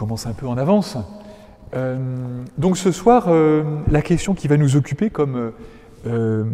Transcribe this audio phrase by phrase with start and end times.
[0.00, 0.96] commence un peu en avance.
[1.76, 5.52] Euh, donc ce soir, euh, la question qui va nous occuper, comme
[6.06, 6.44] euh,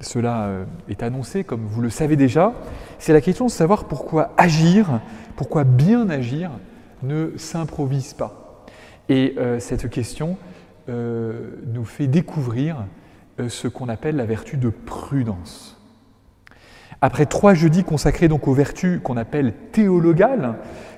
[0.00, 0.50] cela
[0.88, 2.52] est annoncé, comme vous le savez déjà,
[2.98, 5.00] c'est la question de savoir pourquoi agir,
[5.36, 6.50] pourquoi bien agir
[7.04, 8.64] ne s'improvise pas.
[9.08, 10.36] Et cette question
[10.88, 12.86] nous fait découvrir
[13.46, 15.80] ce qu'on appelle la vertu de prudence.
[17.00, 20.54] Après trois jeudis consacrés donc aux vertus qu'on appelle théologales,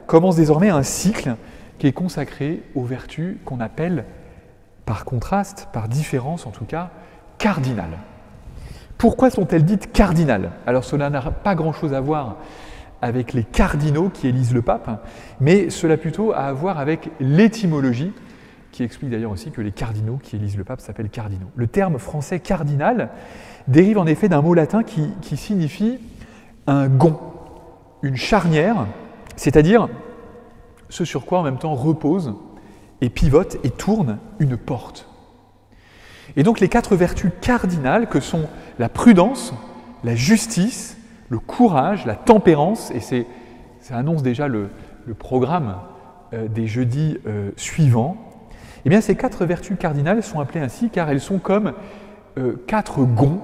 [0.06, 1.36] commence désormais un cycle
[1.78, 4.04] qui est consacré aux vertus qu'on appelle,
[4.84, 6.90] par contraste, par différence en tout cas,
[7.38, 7.98] cardinales.
[8.96, 10.50] Pourquoi sont-elles dites cardinales?
[10.66, 12.36] Alors cela n'a pas grand-chose à voir
[13.00, 15.06] avec les cardinaux qui élisent le pape,
[15.40, 18.12] mais cela plutôt à voir avec l'étymologie,
[18.72, 21.46] qui explique d'ailleurs aussi que les cardinaux qui élisent le pape s'appellent cardinaux.
[21.54, 23.10] Le terme français cardinal
[23.68, 26.00] dérive en effet d'un mot latin qui, qui signifie
[26.66, 27.18] un gond,
[28.02, 28.86] une charnière,
[29.36, 29.88] c'est-à-dire
[30.88, 32.34] ce sur quoi en même temps repose
[33.00, 35.08] et pivote et tourne une porte.
[36.36, 39.54] Et donc les quatre vertus cardinales que sont la prudence,
[40.04, 40.96] la justice,
[41.28, 44.70] le courage, la tempérance, et ça annonce déjà le,
[45.18, 45.76] programme
[46.34, 48.18] euh, des jeudis euh, suivants,
[48.84, 51.72] eh bien ces quatre vertus cardinales sont appelées ainsi car elles sont comme
[52.36, 53.40] euh, quatre gonds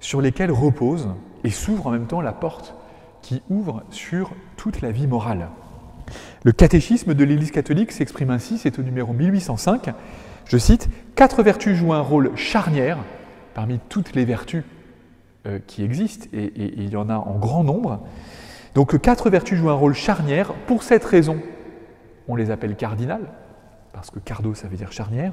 [0.00, 1.10] sur lesquels repose
[1.44, 2.74] et s'ouvre en même temps la porte
[3.20, 5.48] qui ouvre sur toute la vie morale.
[6.44, 9.94] Le catéchisme de l'Église catholique s'exprime ainsi, c'est au numéro 1805.
[10.44, 12.98] Je cite Quatre vertus jouent un rôle charnière
[13.54, 14.62] parmi toutes les vertus
[15.46, 18.00] euh, qui existent, et, il y en a en grand nombre.
[18.74, 20.52] Donc quatre vertus jouent un rôle charnière.
[20.66, 21.40] Pour cette raison,
[22.28, 23.30] on les appelle cardinales,
[23.94, 25.32] parce que cardo, ça veut dire charnière.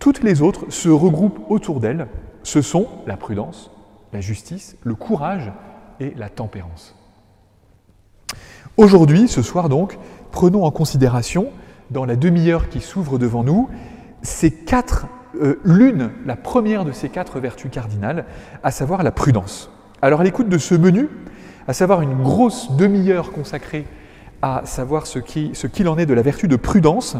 [0.00, 2.08] Toutes les autres se regroupent autour d'elles.
[2.42, 3.70] Ce sont la prudence,
[4.12, 5.52] la justice, le courage
[6.00, 6.96] et la tempérance.
[8.78, 9.98] Aujourd'hui, ce soir donc,
[10.32, 11.50] prenons en considération,
[11.90, 13.68] dans la demi-heure qui s'ouvre devant nous,
[14.22, 15.06] ces quatre,
[15.40, 18.24] euh, l'une, la première de ces quatre vertus cardinales,
[18.64, 19.70] à savoir la prudence.
[20.00, 21.08] Alors à l'écoute de ce menu,
[21.68, 23.86] à savoir une grosse demi-heure consacrée
[24.44, 27.16] à savoir ce qu'il ce qu'il en est de la vertu de prudence,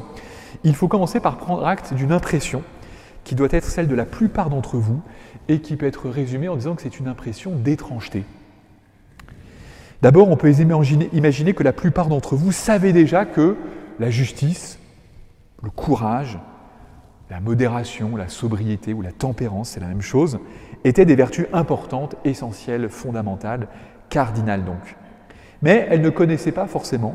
[0.64, 2.62] il faut commencer par prendre acte d'une impression
[3.22, 5.00] qui doit être celle de la plupart d'entre vous
[5.48, 8.24] et qui peut être résumée en disant que c'est une impression d'étrangeté.
[10.02, 13.56] D'abord, on peut imaginer que la plupart d'entre vous savez déjà que
[14.00, 14.80] la justice,
[15.62, 16.40] le courage,
[17.30, 20.40] la modération, la sobriété ou la tempérance, c'est la même chose,
[20.82, 23.68] étaient des vertus importantes, essentielles, fondamentales,
[24.08, 24.96] cardinales donc.
[25.62, 27.14] Mais elles ne connaissaient pas forcément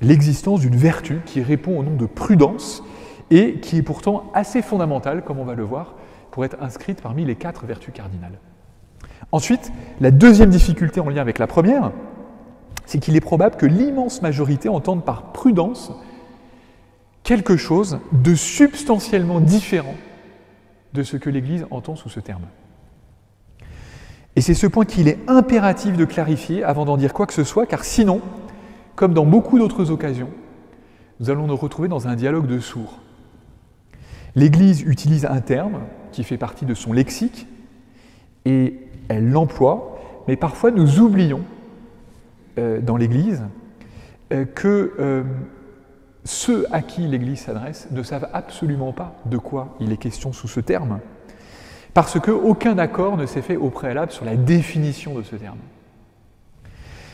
[0.00, 2.82] l'existence d'une vertu qui répond au nom de prudence
[3.30, 5.94] et qui est pourtant assez fondamentale, comme on va le voir,
[6.32, 8.40] pour être inscrite parmi les quatre vertus cardinales.
[9.32, 11.92] Ensuite, la deuxième difficulté en lien avec la première,
[12.86, 15.92] c'est qu'il est probable que l'immense majorité entende par prudence
[17.22, 19.94] quelque chose de substantiellement différent
[20.94, 22.46] de ce que l'Église entend sous ce terme.
[24.36, 27.44] Et c'est ce point qu'il est impératif de clarifier avant d'en dire quoi que ce
[27.44, 28.22] soit, car sinon,
[28.94, 30.30] comme dans beaucoup d'autres occasions,
[31.20, 33.00] nous allons nous retrouver dans un dialogue de sourds.
[34.34, 35.80] L'Église utilise un terme
[36.12, 37.46] qui fait partie de son lexique
[38.44, 38.74] et
[39.08, 41.42] elle l'emploie, mais parfois nous oublions
[42.58, 43.44] euh, dans l'Église
[44.32, 45.22] euh, que euh,
[46.24, 50.48] ceux à qui l'Église s'adresse ne savent absolument pas de quoi il est question sous
[50.48, 51.00] ce terme,
[51.94, 55.58] parce qu'aucun accord ne s'est fait au préalable sur la définition de ce terme.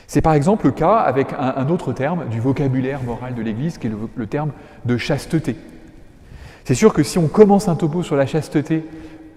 [0.06, 3.86] C'est par exemple le cas avec un, autre terme du vocabulaire moral de l'Église, qui
[3.86, 4.52] est le terme
[4.84, 5.56] de chasteté.
[6.64, 8.84] C'est sûr que si on commence un topo sur la chasteté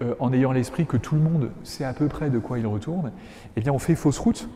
[0.02, 2.66] euh, en ayant l'esprit que tout le monde sait à peu près de quoi il
[2.66, 3.12] retourne,
[3.56, 4.48] eh bien on fait fausse route.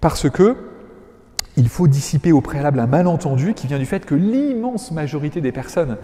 [0.00, 0.56] Parce que
[1.56, 5.52] il faut dissiper au préalable un malentendu qui vient du fait que l'immense majorité des
[5.52, 5.98] personnes,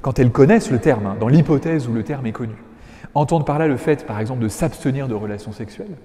[0.00, 2.54] quand elles connaissent le terme, hein, dans l'hypothèse où le terme est connu,
[3.14, 5.96] entendent par là le fait, par exemple, de s'abstenir de relations sexuelles,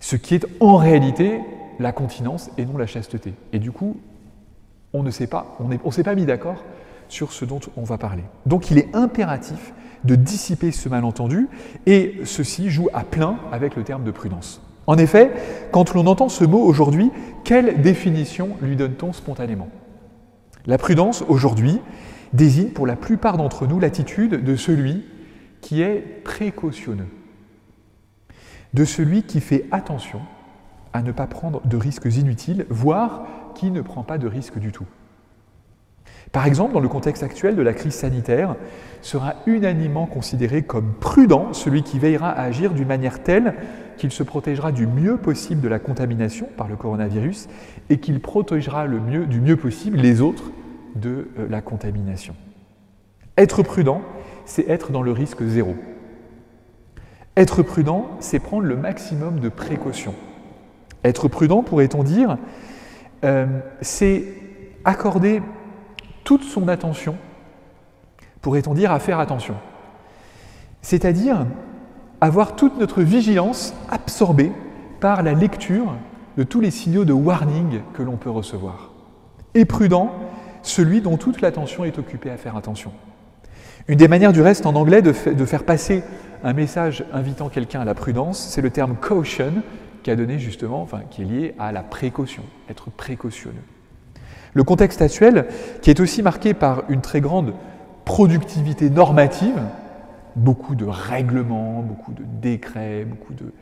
[0.00, 1.40] ce qui est en réalité
[1.78, 3.34] la continence et non la chasteté.
[3.52, 3.96] Et du coup,
[4.92, 6.64] on ne sait pas, on ne s'est pas mis d'accord
[7.08, 8.24] sur ce dont on va parler.
[8.46, 9.72] Donc il est impératif
[10.04, 11.48] de dissiper ce malentendu,
[11.86, 14.60] et ceci joue à plein avec le terme de prudence.
[14.86, 15.30] En effet,
[15.70, 17.10] quand l'on entend ce mot aujourd'hui,
[17.44, 19.68] quelle définition lui donne-t-on spontanément?
[20.66, 21.80] La prudence, aujourd'hui,
[22.32, 25.04] désigne pour la plupart d'entre nous l'attitude de celui
[25.60, 27.08] qui est précautionneux,
[28.74, 30.20] de celui qui fait attention
[30.92, 34.72] à ne pas prendre de risques inutiles, voire qui ne prend pas de risques du
[34.72, 34.86] tout.
[36.32, 38.56] Par exemple, dans le contexte actuel de la crise sanitaire,
[39.02, 43.54] sera unanimement considéré comme prudent celui qui veillera à agir d'une manière telle
[43.98, 47.48] qu'il se protégera du mieux possible de la contamination par le coronavirus
[47.90, 50.50] et qu'il protégera du mieux possible les autres
[50.96, 52.34] de euh, la contamination.
[53.36, 54.02] Être prudent,
[54.46, 55.74] c'est être dans le risque zéro.
[57.36, 60.14] Être prudent, c'est prendre le maximum de précautions.
[61.04, 62.38] Être prudent, pourrait-on dire,
[63.24, 63.46] euh,
[63.80, 64.24] c'est
[64.84, 65.42] accorder
[66.24, 67.16] toute son attention,
[68.40, 69.54] pourrait-on dire, à faire attention.
[70.80, 71.46] C'est-à-dire
[72.20, 74.52] avoir toute notre vigilance absorbée
[75.00, 75.94] par la lecture
[76.36, 78.92] de tous les signaux de warning que l'on peut recevoir.
[79.54, 80.12] Et prudent,
[80.62, 82.92] celui dont toute l'attention est occupée à faire attention.
[83.88, 86.04] Une des manières du reste en anglais de, faire passer
[86.44, 89.52] un message invitant quelqu'un à la prudence, c'est le terme caution,
[90.02, 93.56] qui a donné justement, enfin, qui est lié à la précaution, être précautionneux.
[94.54, 95.46] Le contexte actuel,
[95.80, 97.54] qui est aussi marqué par une très grande
[98.04, 99.60] productivité normative,
[100.36, 103.52] beaucoup de règlements, beaucoup de décrets, beaucoup de,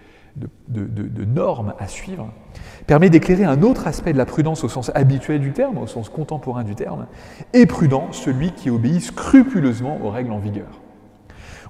[1.25, 2.33] normes à suivre,
[2.87, 6.09] permet d'éclairer un autre aspect de la prudence au sens habituel du terme, au sens
[6.09, 7.07] contemporain du terme,
[7.53, 10.81] et prudent, celui qui obéit scrupuleusement aux règles en vigueur.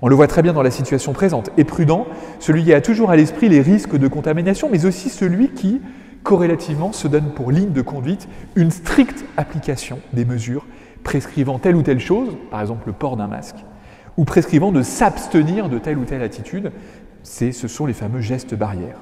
[0.02, 1.50] On le voit très bien dans la situation présente.
[1.58, 2.06] Et prudent,
[2.38, 5.82] celui qui a toujours à l'esprit les risques de contamination, mais aussi celui qui,
[6.22, 10.67] corrélativement, se donne pour ligne de conduite une stricte application des mesures
[11.02, 13.56] prescrivant telle ou telle chose, par exemple le port d'un masque,
[14.17, 16.72] ou prescrivant de s'abstenir de telle ou telle attitude,
[17.22, 18.99] ce sont les fameux gestes barrières.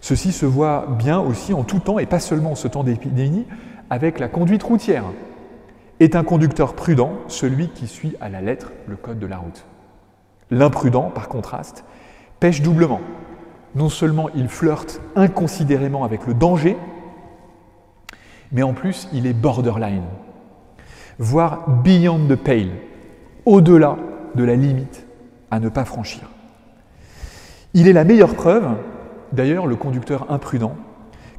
[0.00, 3.46] Ceci se voit bien aussi en tout temps, et pas seulement en ce temps d'épidémie,
[3.90, 5.04] avec la conduite routière.
[6.00, 9.64] Est un conducteur prudent celui qui suit à la lettre le code de la route.
[10.50, 11.84] L'imprudent, par contraste,
[12.38, 13.00] pêche doublement.
[13.74, 16.76] Non seulement il flirte inconsidérément avec le danger,
[18.52, 20.04] mais en plus il est borderline,
[21.18, 22.70] voire beyond the pale,
[23.44, 23.96] au-delà
[24.34, 25.06] de la limite
[25.50, 26.22] à ne pas franchir.
[27.74, 28.66] Il est la meilleure preuve,
[29.32, 30.74] d'ailleurs le conducteur imprudent,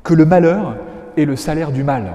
[0.04, 0.76] que le malheur
[1.18, 2.14] est le salaire du mal.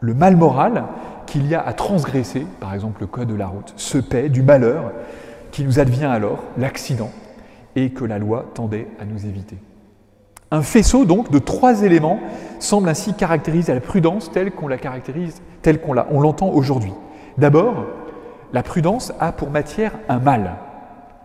[0.00, 0.84] Le mal moral
[1.26, 4.42] qu'il y a à transgresser, par exemple le code de la route, se paie du
[4.42, 4.92] malheur
[5.52, 7.10] qui nous advient alors, l'accident,
[7.76, 9.56] et que la loi tendait à nous éviter.
[10.50, 12.20] Un faisceau donc de trois éléments
[12.58, 16.92] semble ainsi caractériser la prudence telle qu'on la caractérise, telle qu'on on l'entend aujourd'hui.
[17.38, 17.86] D'abord,
[18.52, 20.56] la prudence a pour matière un mal,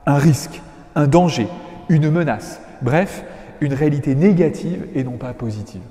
[0.05, 0.61] un risque,
[0.95, 1.49] un danger,
[1.89, 3.25] une menace, bref,
[3.59, 5.81] une réalité négative et non pas positive.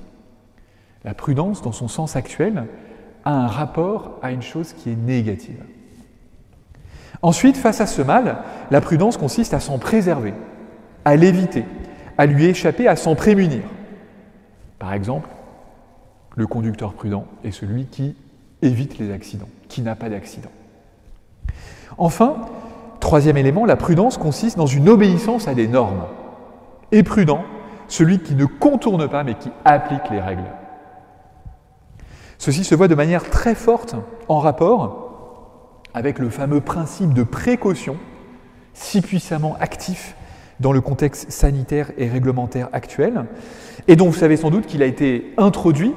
[1.04, 2.64] La prudence, dans son sens actuel,
[3.24, 5.62] a un rapport à une chose qui est négative.
[7.22, 8.38] Ensuite, face à ce mal,
[8.70, 10.34] la prudence consiste à s'en préserver,
[11.06, 11.64] à l'éviter,
[12.18, 13.62] à lui échapper, à s'en prémunir.
[14.80, 15.28] Par exemple,
[16.34, 18.16] le conducteur prudent est celui qui
[18.60, 20.50] évite les accidents, qui n'a pas d'accident.
[21.96, 22.38] Enfin,
[22.98, 26.06] troisième élément, la prudence consiste dans une obéissance à des normes.
[26.90, 27.44] Et prudent,
[27.86, 30.42] celui qui ne contourne pas mais qui applique les règles.
[32.36, 33.94] Ceci se voit de manière très forte
[34.26, 37.96] en rapport avec le fameux principe de précaution,
[38.74, 40.15] si puissamment actif
[40.60, 43.24] dans le contexte sanitaire et réglementaire actuel,
[43.88, 45.92] et dont vous savez sans doute qu'il a été introduit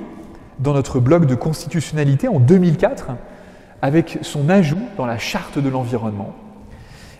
[0.59, 3.11] dans notre bloc de constitutionnalité en 2004,
[3.81, 6.35] avec son ajout dans la charte de l'environnement,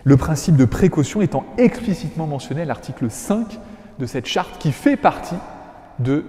[0.04, 3.58] le principe de précaution étant explicitement mentionné à l'article 5
[3.98, 5.36] de cette charte qui fait partie
[6.06, 6.22] euh,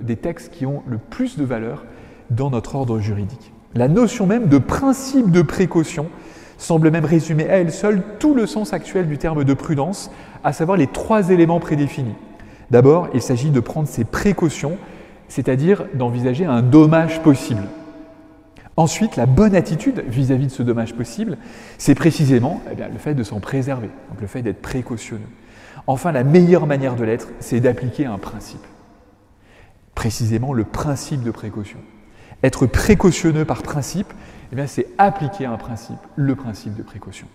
[0.00, 1.84] des textes qui ont le plus de valeur
[2.30, 3.52] dans notre ordre juridique.
[3.74, 6.08] La notion même de principe de précaution
[6.58, 10.10] semble même résumer à elle seule tout le sens actuel du terme de prudence,
[10.44, 12.14] à savoir les trois éléments prédéfinis.
[12.70, 14.76] D'abord, il s'agit de prendre ses précautions,
[15.28, 17.62] c'est-à-dire d'envisager un dommage possible.
[18.76, 21.38] Ensuite, la bonne attitude vis-à-vis de ce dommage possible,
[21.78, 25.22] c'est précisément eh le fait de s'en préserver, donc le fait d'être précautionneux.
[25.86, 28.64] Enfin, la meilleure manière de l'être, c'est d'appliquer un principe.
[29.94, 31.78] Précisément le principe de précaution.
[32.44, 34.12] Être précautionneux par principe,
[34.56, 37.26] eh c'est appliquer un principe, le principe de précaution.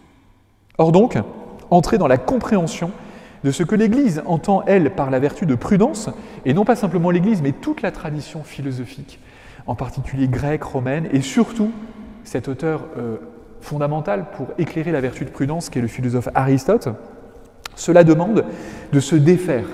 [0.78, 1.18] Or donc,
[1.70, 2.92] entrer dans la compréhension
[3.44, 6.10] de ce que l'Église entend, elle, par la vertu de prudence,
[6.46, 9.20] et non pas simplement l'Église, mais toute la tradition philosophique,
[9.68, 11.72] en particulier grecque, romaine, et surtout
[12.24, 13.18] cet auteur euh,
[13.62, 16.90] fondamental pour éclairer la vertu de prudence, qui est le philosophe Aristote,
[17.76, 18.46] cela demande
[18.92, 19.66] de se défaire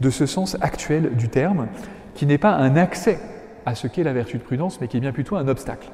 [0.00, 1.68] de ce sens actuel du terme,
[2.14, 3.18] qui n'est pas un accès
[3.64, 5.88] à ce qu'est la vertu de prudence, mais qui est bien plutôt un obstacle.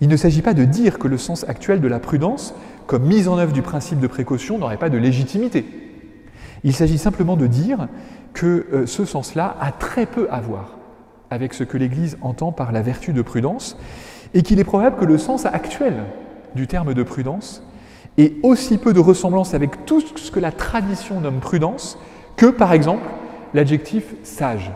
[0.00, 2.54] Il ne s'agit pas de dire que le sens actuel de la prudence,
[2.86, 5.64] comme mise en œuvre du principe de précaution, n'aurait pas de légitimité.
[6.64, 7.88] Il s'agit simplement de dire
[8.32, 10.78] que euh, ce sens-là a très peu à voir
[11.30, 13.76] avec ce que l'Église entend par la vertu de prudence,
[14.34, 15.94] et qu'il est probable que le sens actuel
[16.54, 17.62] du terme de prudence
[18.18, 21.98] ait aussi peu de ressemblance avec tout ce que la tradition nomme prudence
[22.36, 23.04] que, par exemple,
[23.52, 24.72] l'adjectif sage.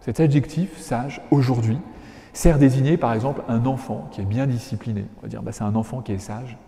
[0.00, 1.78] Cet adjectif, sage, aujourd'hui,
[2.36, 5.06] sert désigner par exemple un enfant qui est bien discipliné.
[5.18, 6.58] On va dire, bah, c'est un enfant qui est sage.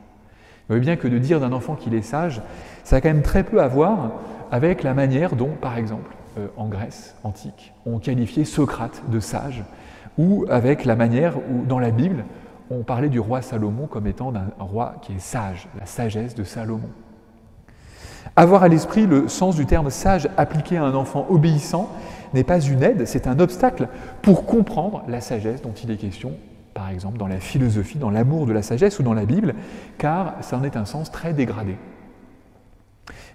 [0.68, 2.40] Vous voyez bien que de dire d'un enfant qu'il est sage,
[2.84, 4.12] ça a quand même très peu à voir
[4.50, 9.62] avec la manière dont, par exemple, euh, en Grèce antique, on qualifiait Socrate de sage,
[10.16, 12.24] ou avec la manière où, dans la Bible,
[12.70, 16.44] on parlait du roi Salomon comme étant un roi qui est sage, la sagesse de
[16.44, 16.90] Salomon.
[18.36, 21.90] Avoir à l'esprit le sens du terme sage appliqué à un enfant obéissant
[22.34, 23.88] n'est pas une aide, c'est un obstacle
[24.22, 26.32] pour comprendre la sagesse dont il est question,
[26.74, 29.54] par exemple dans la philosophie, dans l'amour de la sagesse ou dans la Bible,
[29.98, 31.76] car ça en est un sens très dégradé.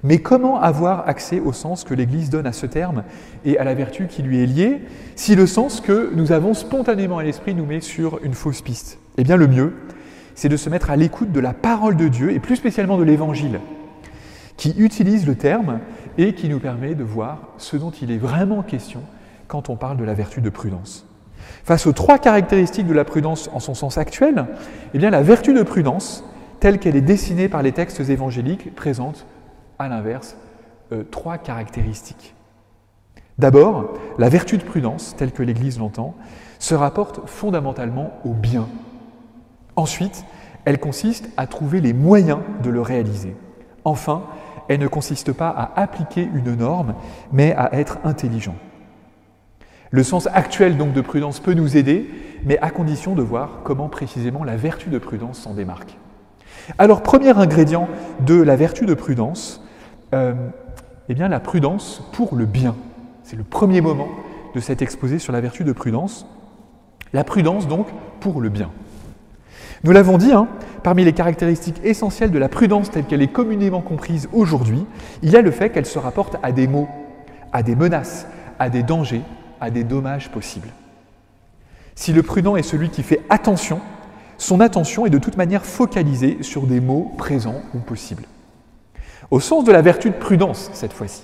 [0.03, 3.03] Mais comment avoir accès au sens que l'Église donne à ce terme
[3.45, 4.81] et à la vertu qui lui est liée,
[5.15, 8.99] si le sens que nous avons spontanément à l'esprit nous met sur une fausse piste?
[9.17, 9.73] Eh bien le mieux,
[10.35, 13.03] c'est de se mettre à l'écoute de la parole de Dieu, et plus spécialement de
[13.03, 13.59] l'Évangile,
[14.57, 15.79] qui utilise le terme
[16.17, 19.01] et qui nous permet de voir ce dont il est vraiment question
[19.47, 21.05] quand on parle de la vertu de prudence.
[21.63, 24.45] Face aux trois caractéristiques de la prudence en son sens actuel,
[24.93, 26.23] eh la vertu de prudence,
[26.59, 29.25] telle qu'elle est dessinée par les textes évangéliques, présente,
[29.79, 30.37] à l'inverse,
[30.91, 32.35] euh, trois caractéristiques.
[33.37, 36.15] D'abord, la vertu de prudence, telle que l'Église l'entend,
[36.59, 38.67] se rapporte fondamentalement au bien.
[39.75, 40.23] Ensuite,
[40.65, 43.35] elle consiste à trouver les moyens de le réaliser.
[43.85, 44.23] Enfin,
[44.67, 46.95] elle ne consiste pas à appliquer une norme,
[47.31, 48.55] mais à être intelligent.
[49.91, 52.09] Le sens actuel donc de prudence peut nous aider,
[52.45, 55.97] mais à condition de voir comment précisément la vertu de prudence s'en démarque.
[56.77, 57.87] Alors, premier ingrédient
[58.21, 59.63] de la vertu de prudence,
[60.13, 60.33] euh,
[61.09, 62.75] eh bien la prudence pour le bien.
[63.23, 64.07] C'est le premier moment
[64.55, 66.25] de cet exposé sur la vertu de prudence.
[67.11, 67.87] La prudence donc
[68.19, 68.69] pour le bien.
[69.83, 70.47] Nous l'avons dit, hein,
[70.81, 74.85] parmi les caractéristiques essentielles de la prudence telle qu'elle est communément comprise aujourd'hui,
[75.21, 76.87] il y a le fait qu'elle se rapporte à des maux,
[77.51, 78.25] à des menaces,
[78.59, 79.23] à des dangers,
[79.59, 80.69] à des dommages possibles.
[81.95, 83.81] Si le prudent est celui qui fait attention,
[84.37, 88.23] son attention est de toute manière focalisée sur des maux présents ou possibles.
[89.31, 91.23] Au sens de la vertu de prudence, cette fois-ci.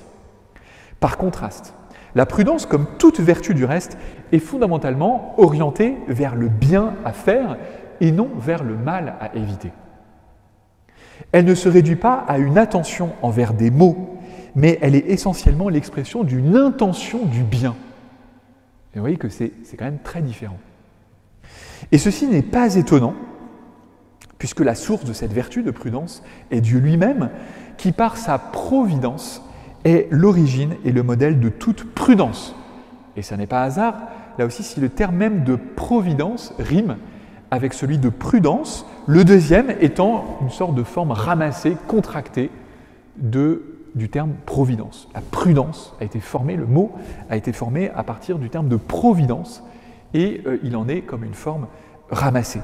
[1.00, 1.74] Par contraste,
[2.16, 3.98] la prudence, comme toute vertu du reste,
[4.32, 7.58] est fondamentalement orientée vers le bien à faire
[8.01, 9.72] et non vers le mal à éviter.
[11.32, 14.18] Elle ne se réduit pas à une attention envers des mots,
[14.56, 17.75] mais elle est essentiellement l'expression d'une intention du bien.
[18.94, 20.58] Et vous voyez que c'est quand même très différent.
[21.91, 23.13] Et ceci n'est pas étonnant,
[24.38, 27.29] puisque la source de cette vertu de prudence est Dieu lui-même,
[27.77, 29.44] qui par sa providence
[29.86, 32.56] est l'origine et le modèle de toute prudence.
[33.15, 33.96] Et ça n'est pas hasard,
[34.38, 36.98] là aussi, si le terme même de providence rime
[37.51, 42.51] avec celui de prudence, le deuxième étant une sorte de forme ramassée, contractée
[43.18, 43.63] de,
[43.96, 45.10] du terme providence.
[45.13, 46.91] La prudence a été formée, le mot
[47.29, 49.63] a été formé à partir du terme de providence,
[50.13, 51.68] et euh, il en est comme une forme
[52.10, 52.62] ramassée.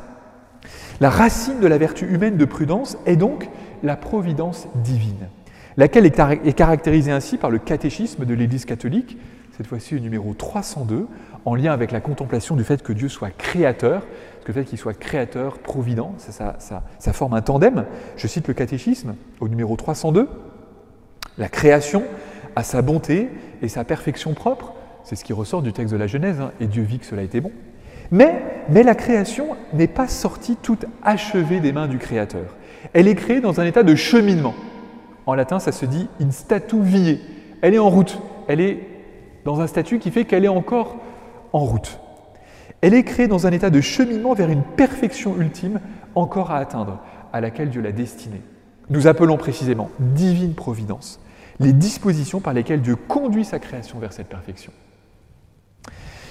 [0.99, 3.49] La racine de la vertu humaine de prudence est donc
[3.83, 5.27] la providence divine,
[5.77, 9.17] laquelle est caractérisée ainsi par le catéchisme de l'Église catholique,
[9.57, 11.07] cette fois-ci numéro 302,
[11.45, 14.05] en lien avec la contemplation du fait que Dieu soit créateur,
[14.45, 17.85] que fait qu'il soit créateur, provident, ça, ça, forme un tandem.
[18.15, 20.29] Je cite le catéchisme au numéro 302.
[21.37, 22.03] La création
[22.55, 23.29] a sa bonté
[23.61, 24.73] et sa perfection propre,
[25.03, 27.23] c'est ce qui ressort du texte de la Genèse, hein, et Dieu vit que cela
[27.23, 27.51] était bon.
[28.11, 32.55] Mais, mais la création n'est pas sortie toute achevée des mains du Créateur.
[32.93, 34.53] Elle est créée dans un état de cheminement.
[35.25, 37.19] En latin, ça se dit in statu vie.
[37.61, 38.21] Elle est en route.
[38.47, 38.79] Elle est
[39.43, 40.97] dans un statut qui fait qu'elle est encore
[41.51, 41.99] en route.
[42.81, 45.79] Elle est créée dans un état de cheminement vers une perfection ultime
[46.13, 46.99] encore à atteindre,
[47.33, 48.41] à laquelle Dieu l'a destinée.
[48.89, 51.19] Nous appelons précisément divine providence
[51.59, 54.71] les dispositions par lesquelles Dieu conduit sa création vers cette perfection.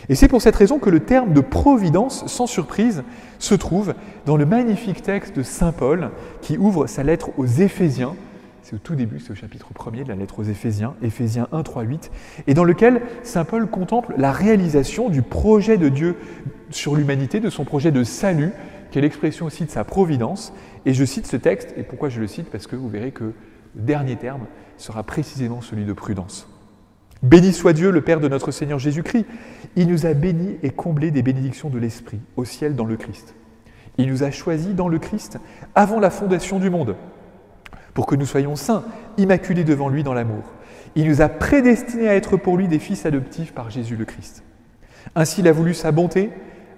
[0.09, 3.05] Et c'est pour cette raison que le terme de providence, sans surprise,
[3.39, 3.95] se trouve
[4.27, 6.11] dans le magnifique texte de Saint Paul
[6.43, 8.15] qui ouvre sa lettre aux Éphésiens.
[8.83, 12.11] Tout début, c'est au chapitre 1er de la lettre aux Éphésiens, Éphésiens 1, 3, 8,
[12.47, 16.17] et dans lequel Saint Paul contemple la réalisation du projet de Dieu
[16.71, 18.51] sur l'humanité, de son projet de salut,
[18.91, 20.53] qui est l'expression aussi de sa providence.
[20.87, 22.49] Et je cite ce texte, et pourquoi je le cite?
[22.51, 23.33] Parce que vous verrez que le
[23.75, 26.49] dernier terme sera précisément celui de prudence.
[27.23, 29.27] Béni soit Dieu, le Père de notre Seigneur Jésus-Christ.
[29.77, 33.35] Il nous a bénis et comblés des bénédictions de l'Esprit au ciel dans le Christ.
[33.97, 35.39] Il nous a choisis dans le Christ
[35.75, 36.97] avant la fondation du monde,
[37.95, 38.85] pour que nous soyons saints,
[39.17, 40.43] immaculés devant lui dans l'amour.
[40.97, 44.43] Il nous a prédestinés à être pour lui des fils adoptifs par Jésus le Christ.
[45.15, 46.31] Ainsi il a voulu sa bonté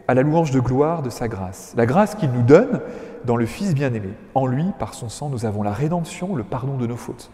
[0.08, 2.80] à la louange de gloire de sa grâce, la grâce qu'il nous donne
[3.25, 4.11] dans le Fils bien-aimé.
[4.35, 7.30] En lui, par son sang, nous avons la rédemption, le pardon de nos fautes.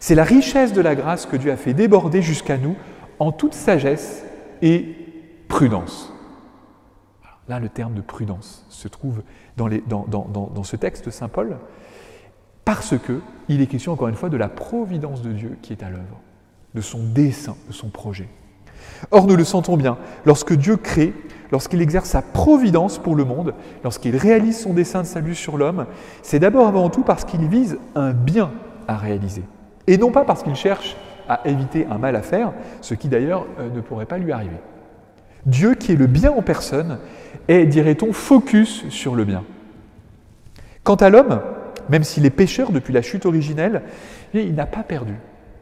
[0.00, 2.76] C'est la richesse de la grâce que Dieu a fait déborder jusqu'à nous
[3.18, 4.24] en toute sagesse
[4.62, 4.96] et
[5.48, 6.12] prudence.
[7.48, 9.22] Là, le terme de prudence se trouve
[9.56, 11.58] dans, ce texte Saint Paul,
[12.64, 15.90] parce qu'il est question, encore une fois, de la providence de Dieu qui est à
[15.90, 16.20] l'œuvre,
[16.74, 18.28] de son dessein, de son projet.
[19.10, 21.12] Or, nous le sentons bien, lorsque Dieu crée,
[21.52, 25.86] lorsqu'il exerce sa providence pour le monde, lorsqu'il réalise son dessein de salut sur l'homme,
[26.22, 28.50] c'est d'abord avant tout parce qu'il vise un bien
[28.88, 29.42] à réaliser,
[29.86, 30.96] et non pas parce qu'il cherche
[31.28, 34.56] à éviter un mal à faire, ce qui d'ailleurs euh, ne pourrait pas lui arriver.
[35.46, 36.98] Dieu, qui est le bien en personne,
[37.48, 39.44] est, dirait-on, focus sur le bien.
[40.82, 41.40] Quant à l'homme,
[41.88, 43.82] même s'il est pécheur depuis la chute originelle,
[44.32, 45.14] il n'a pas perdu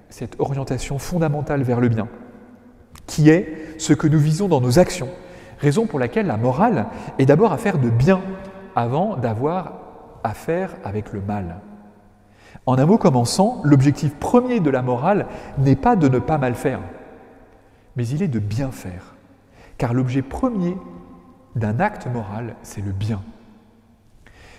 [0.08, 2.08] cette orientation fondamentale vers le bien,
[3.06, 5.08] qui est ce que nous visons dans nos actions,
[5.58, 6.86] raison pour laquelle la morale
[7.18, 8.20] est d'abord à faire de bien
[8.76, 9.80] avant d'avoir
[10.24, 11.56] à faire avec le mal.
[12.66, 15.26] En un mot commençant, l'objectif premier de la morale
[15.58, 16.80] n'est pas de ne pas mal faire,
[17.96, 19.14] mais il est de bien faire.
[19.78, 20.76] Car l'objet premier
[21.56, 23.20] d'un acte moral, c'est le bien.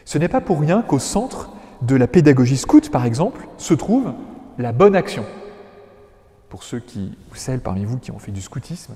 [0.05, 4.13] Ce n'est pas pour rien qu'au centre de la pédagogie scout, par exemple, se trouve
[4.57, 5.25] la bonne action.
[6.49, 8.95] Pour ceux qui, ou celles parmi vous qui ont fait du scoutisme,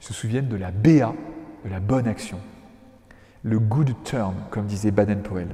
[0.00, 1.14] se souviennent de la BA,
[1.64, 2.38] de la bonne action.
[3.42, 5.48] Le good turn, comme disait Baden-Powell.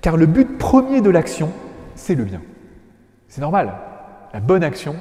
[0.00, 1.50] Car le but premier de l'action,
[1.94, 2.42] c'est le bien.
[3.28, 3.74] C'est normal.
[4.32, 4.96] La bonne action,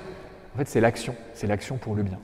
[0.54, 1.16] en fait, c'est l'action.
[1.34, 2.20] C'est l'action pour le bien.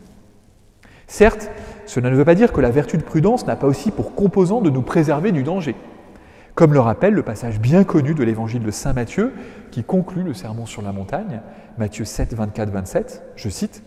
[1.07, 1.49] Certes,
[1.85, 4.61] cela ne veut pas dire que la vertu de prudence n'a pas aussi pour composant
[4.61, 5.75] de nous préserver du danger
[6.57, 9.31] comme le rappelle le passage bien connu de l'évangile de Saint Matthieu
[9.69, 11.41] qui conclut le sermon sur la montagne,
[11.77, 13.83] Matthieu 7, 24, 27, je cite,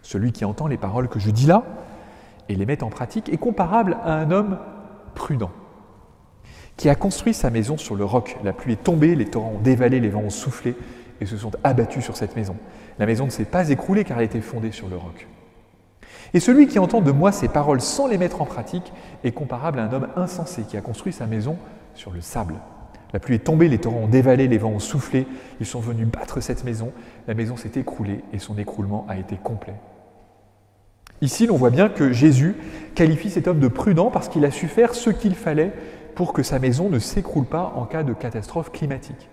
[0.00, 1.64] Celui qui entend les paroles que je dis là
[2.48, 4.58] et les met en pratique est comparable à un homme
[5.14, 5.50] prudent
[6.78, 8.38] qui a construit sa maison sur le roc.
[8.42, 10.74] La pluie est tombée, les torrents ont dévalé, les vents ont soufflé
[11.20, 12.56] et se sont abattus sur cette maison.
[12.98, 15.28] La maison ne s'est pas écroulée car elle était fondée sur le roc.
[16.34, 18.92] Et celui qui entend de moi ces paroles sans les mettre en pratique
[19.22, 21.56] est comparable à un homme insensé qui a construit sa maison
[21.94, 22.54] sur le sable.
[23.12, 25.26] La pluie est tombée, les torrents ont dévalé, les vents ont soufflé,
[25.60, 26.92] ils sont venus battre cette maison,
[27.28, 29.74] la maison s'est écroulée et son écroulement a été complet.
[31.20, 32.56] Ici, l'on voit bien que Jésus
[32.94, 35.72] qualifie cet homme de prudent parce qu'il a su faire ce qu'il fallait
[36.14, 39.28] pour que sa maison ne s'écroule pas en cas de catastrophe climatique.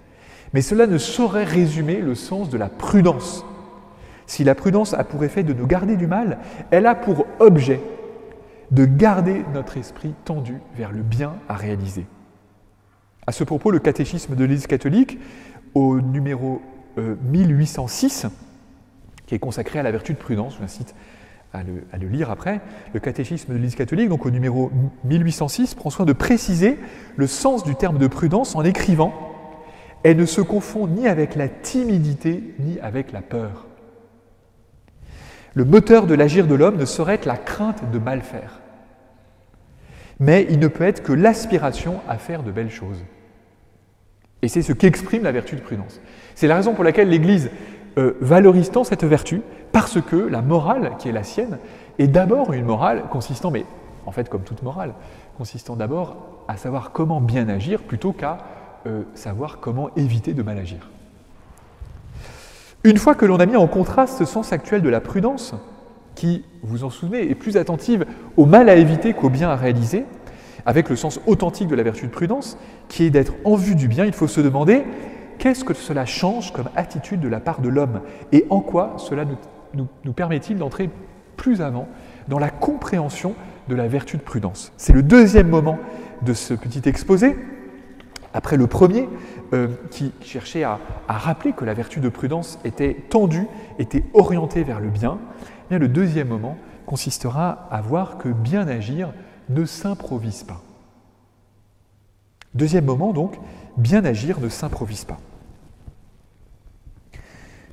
[0.54, 3.46] Mais cela ne saurait résumer le sens de la prudence
[4.30, 6.38] si la prudence a pour effet de nous garder du mal,
[6.70, 7.82] elle a pour objet
[8.70, 12.06] de garder notre esprit tendu vers le bien à réaliser.
[13.26, 15.18] À ce propos, le catéchisme de l'Église catholique,
[15.74, 16.62] au numéro
[16.98, 18.28] 1806, euh,
[19.26, 20.86] qui est consacré à la vertu de prudence, je vous
[21.52, 22.62] à le, à le lire après,
[22.94, 24.72] le catéchisme de l'Église catholique, donc au numéro
[25.06, 26.78] 1806, prend soin de préciser
[27.16, 29.12] le sens du terme de prudence en écrivant
[30.04, 33.69] Elle ne se confond ni avec la timidité ni avec la peur.
[35.54, 38.60] Le moteur de l'agir de l'homme ne saurait être la crainte de mal faire,
[40.20, 43.04] mais il ne peut être que l'aspiration à faire de belles choses.
[44.42, 46.00] Et c'est ce qu'exprime la vertu de prudence.
[46.36, 47.50] C'est la raison pour laquelle l'Église
[47.98, 51.58] euh, valorise tant cette vertu, parce que la morale qui est la sienne
[51.98, 53.66] est d'abord une morale consistant, mais
[54.06, 54.94] en fait comme toute morale,
[55.38, 56.16] consistant d'abord
[56.48, 58.38] à savoir comment bien agir plutôt qu'à
[58.88, 60.90] euh, savoir comment éviter de mal agir.
[62.86, 65.54] Une fois que l'on a mis en contraste ce sens actuel de la prudence,
[66.16, 68.06] qui, vous en souvenez, est plus attentive
[68.38, 70.06] au mal à éviter qu'au bien à réaliser,
[70.66, 73.90] avec le sens authentique de la vertu de prudence, qui est d'être en vue du
[73.90, 74.84] bien, il faut se demander
[75.40, 78.00] qu'est-ce que cela change comme attitude de la part de l'homme
[78.32, 79.26] et en quoi cela
[79.74, 80.90] nous, nous permet-il d'entrer
[81.36, 81.88] plus avant
[82.30, 83.34] dans la compréhension
[83.68, 84.72] de la vertu de prudence?
[84.78, 85.80] C'est le deuxième moment
[86.22, 87.36] de ce petit exposé,
[88.34, 89.10] après le premier,
[89.54, 93.48] euh, qui cherchait à, rappeler que la vertu de prudence était tendue,
[93.80, 95.18] était orientée vers le bien,
[95.72, 99.12] eh le deuxième moment consistera à voir que bien agir
[99.50, 100.62] ne s'improvise pas.
[102.54, 103.36] Deuxième moment donc,
[103.78, 105.20] bien agir ne s'improvise pas.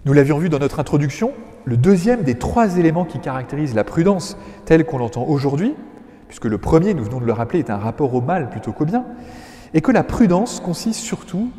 [0.05, 1.33] Nous l'avions vu dans notre introduction,
[1.65, 5.75] le deuxième des trois éléments qui caractérisent la prudence telle qu'on l'entend aujourd'hui,
[6.29, 8.85] puisque le premier, nous venons de le rappeler, est un rapport au mal plutôt qu'au
[8.85, 9.05] bien,
[9.75, 11.51] et que la prudence consiste surtout,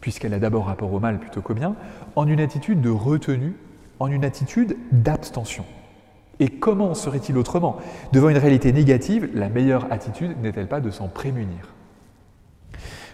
[0.00, 1.74] puisqu'elle a d'abord rapport au mal plutôt qu'au bien,
[2.16, 3.54] en une attitude de retenue,
[3.98, 5.64] en une attitude d'abstention.
[6.38, 7.76] Et comment serait-il autrement?
[8.12, 11.74] Devant une réalité négative, la meilleure attitude n'est-elle pas de s'en prémunir?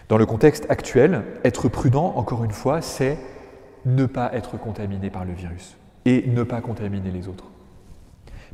[0.07, 3.17] Dans le contexte actuel, être prudent, encore une fois, c'est
[3.85, 7.51] ne pas être contaminé par le virus et ne pas contaminer les autres.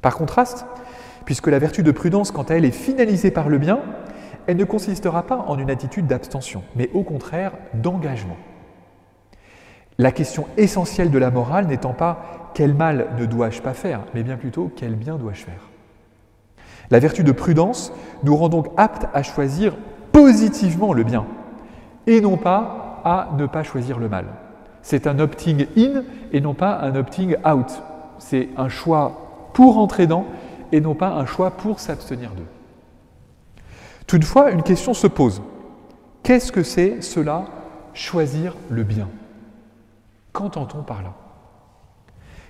[0.01, 0.65] Par contraste,
[1.25, 3.79] puisque la vertu de prudence, quant à elle, est finalisée par le bien,
[4.47, 8.37] elle ne consistera pas en une attitude d'abstention, mais au contraire d'engagement.
[9.97, 14.23] La question essentielle de la morale n'étant pas quel mal ne dois-je pas faire, mais
[14.23, 15.69] bien plutôt quel bien dois-je faire.
[16.89, 19.75] La vertu de prudence nous rend donc aptes à choisir
[20.11, 21.25] positivement le bien
[22.07, 24.25] et non pas à ne pas choisir le mal.
[24.81, 27.81] C'est un opting in et non pas un opting out.
[28.19, 30.25] C'est un choix pour entrer dans
[30.71, 32.47] et non pas un choix pour s'abstenir d'eux.
[34.07, 35.41] Toutefois, une question se pose.
[36.23, 37.45] Qu'est-ce que c'est cela,
[37.93, 39.09] choisir le bien?
[40.31, 41.13] Qu'entend-on par là?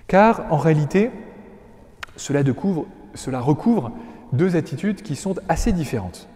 [0.06, 1.10] Car en réalité,
[2.16, 2.42] cela,
[3.40, 3.92] recouvre
[4.32, 6.28] deux attitudes qui sont assez différentes.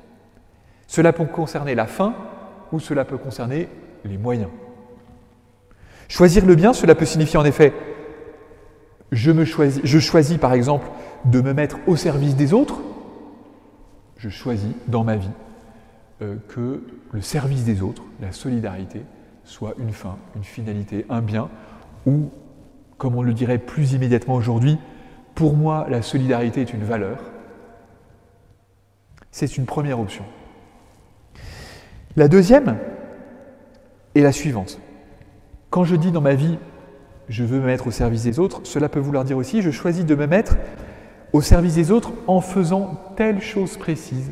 [0.87, 2.15] Cela peut concerner la fin
[2.73, 3.69] ou cela peut concerner
[4.05, 4.51] les moyens.
[6.09, 7.75] Choisir le bien, cela peut signifier en effet
[9.13, 9.33] je,
[9.85, 10.87] je choisis par exemple
[11.25, 12.81] de me mettre au service des autres,
[14.19, 15.31] je choisis dans ma vie
[16.21, 19.03] euh, que le service des autres, la solidarité,
[19.45, 21.49] soit une fin, une finalité, un bien,
[22.07, 22.31] ou,
[22.99, 24.79] comme on le dirait plus immédiatement aujourd'hui,
[25.35, 27.19] pour moi, la solidarité est une valeur.
[29.31, 30.25] C'est une première option.
[32.17, 32.77] La deuxième
[34.17, 34.81] est la suivante.
[35.71, 36.59] Quand je dis dans ma vie,
[37.29, 40.05] je veux me mettre au service des autres, cela peut vouloir dire aussi, je choisis
[40.05, 40.57] de me mettre
[41.33, 44.31] au service des autres en faisant telle chose précise,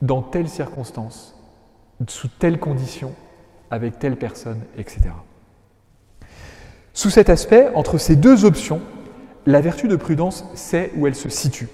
[0.00, 1.36] dans telle circonstance,
[2.08, 3.12] sous telles conditions,
[3.70, 5.00] avec telle personne, etc.
[6.92, 8.80] Sous cet aspect, entre ces deux options,
[9.46, 11.68] la vertu de prudence sait où elle se situe.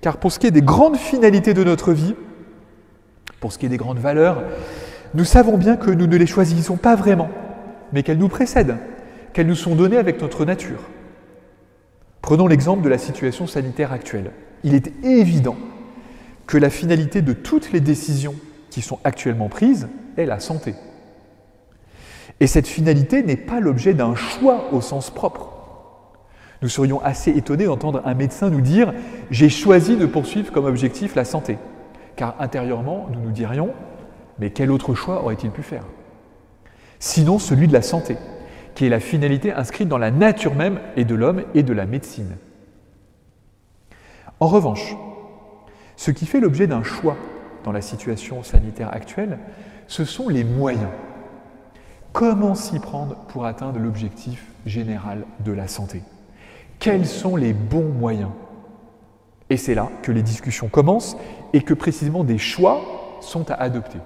[0.00, 2.14] Car pour ce qui est des grandes finalités de notre vie,
[3.40, 4.42] pour ce qui est des grandes valeurs,
[5.14, 7.28] nous savons bien que nous ne les choisissons pas vraiment,
[7.92, 8.76] mais qu'elles nous précèdent,
[9.32, 10.80] qu'elles nous sont données avec notre nature.
[12.22, 14.32] Prenons l'exemple de la situation sanitaire actuelle.
[14.64, 15.56] Il est évident
[16.46, 18.34] que la finalité de toutes les décisions
[18.70, 20.74] qui sont actuellement prises est la santé.
[22.40, 25.50] Et cette finalité n'est pas l'objet d'un choix au sens propre.
[26.62, 28.92] Nous serions assez étonnés d'entendre un médecin nous dire⁇
[29.30, 31.54] J'ai choisi de poursuivre comme objectif la santé⁇
[32.16, 33.70] car intérieurement, nous nous dirions
[34.40, 35.84] mais quel autre choix aurait-il pu faire?
[36.98, 38.16] Sinon celui de la santé,
[38.74, 41.86] qui est la finalité inscrite dans la nature même et de l'homme et de la
[41.86, 42.36] médecine.
[44.38, 44.96] En revanche,
[45.96, 47.16] ce qui fait l'objet d'un choix
[47.64, 49.38] dans la situation sanitaire actuelle,
[49.86, 50.88] ce sont les moyens.
[52.12, 56.02] Comment s'y prendre pour atteindre l'objectif général de la santé?
[56.78, 58.30] Quels sont les bons moyens?
[59.50, 61.16] Et c'est là que les discussions commencent
[61.52, 62.80] et que précisément des choix
[63.20, 63.98] sont à adopter.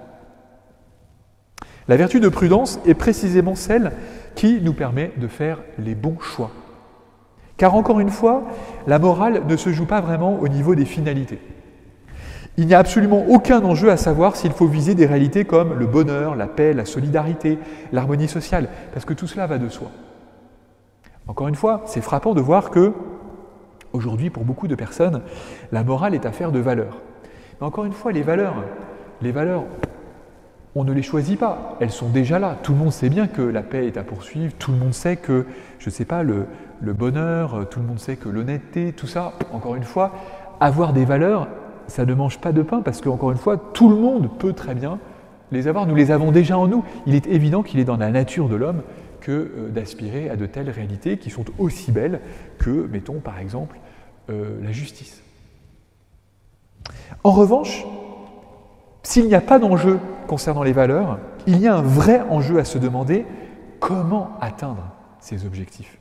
[1.87, 3.91] La vertu de prudence est précisément celle
[4.35, 6.51] qui nous permet de faire les bons choix.
[7.57, 8.43] Car encore une fois,
[8.85, 11.39] la morale ne se joue pas vraiment au niveau des finalités.
[12.57, 15.87] Il n'y a absolument aucun enjeu à savoir s'il faut viser des réalités comme le
[15.87, 17.59] bonheur, la paix, la solidarité,
[17.91, 19.89] l'harmonie sociale, parce que tout cela va de soi.
[21.27, 22.93] Encore une fois, c'est frappant de voir que,
[23.93, 25.21] aujourd'hui, pour beaucoup de personnes,
[25.71, 27.01] la morale est affaire de valeurs.
[27.59, 28.63] Mais encore une fois, les valeurs,
[29.21, 29.63] les valeurs,
[30.75, 32.57] on ne les choisit pas, elles sont déjà là.
[32.61, 35.15] Tout le monde sait bien que la paix est à poursuivre, tout le monde sait
[35.15, 35.45] que,
[35.79, 36.47] je ne sais pas, le,
[36.81, 40.11] bonheur, tout le monde sait que l'honnêteté, tout ça, encore une fois,
[40.59, 41.47] avoir des valeurs,
[41.87, 44.75] ça ne mange pas de pain parce qu'encore une fois, tout le monde peut très
[44.75, 44.99] bien
[45.51, 45.87] les avoir.
[45.87, 46.83] Nous les avons déjà en nous.
[47.05, 48.81] Il est évident qu'il est dans la nature de l'homme
[49.21, 52.19] que euh, d'aspirer à de telles réalités qui sont aussi belles
[52.57, 53.77] que, mettons par exemple,
[54.29, 55.23] euh, la justice.
[57.23, 57.85] En revanche,
[59.05, 62.65] s'il n'y a pas d'enjeu concernant les valeurs, il y a un vrai enjeu à
[62.65, 63.25] se demander
[63.79, 64.83] comment atteindre
[65.19, 65.99] ces objectifs.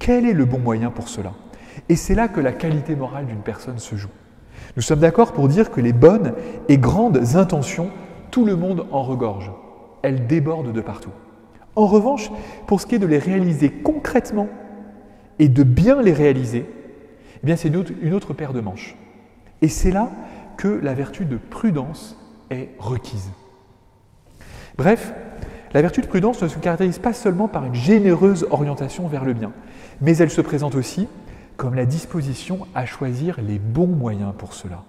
[0.00, 1.32] Quel est le bon moyen pour cela?
[1.88, 4.10] Et c'est là que la qualité morale d'une personne se joue.
[4.74, 6.32] Nous sommes d'accord pour dire que les bonnes
[6.68, 7.90] et grandes intentions,
[8.32, 9.52] tout le monde en regorge.
[10.02, 11.12] Elles débordent de partout.
[11.76, 12.32] En revanche,
[12.66, 14.48] pour ce qui est de les réaliser concrètement
[15.38, 16.66] et de bien les réaliser,
[17.42, 18.96] eh bien c'est une autre paire de manches.
[19.62, 20.10] Et c'est là
[20.56, 22.16] que la vertu de prudence
[22.50, 23.30] est requise.
[24.76, 25.12] Bref,
[25.72, 29.34] la vertu de prudence ne se caractérise pas seulement par une généreuse orientation vers le
[29.34, 29.52] bien,
[30.00, 31.08] mais elle se présente aussi
[31.56, 34.84] comme la disposition à choisir les bons moyens pour cela.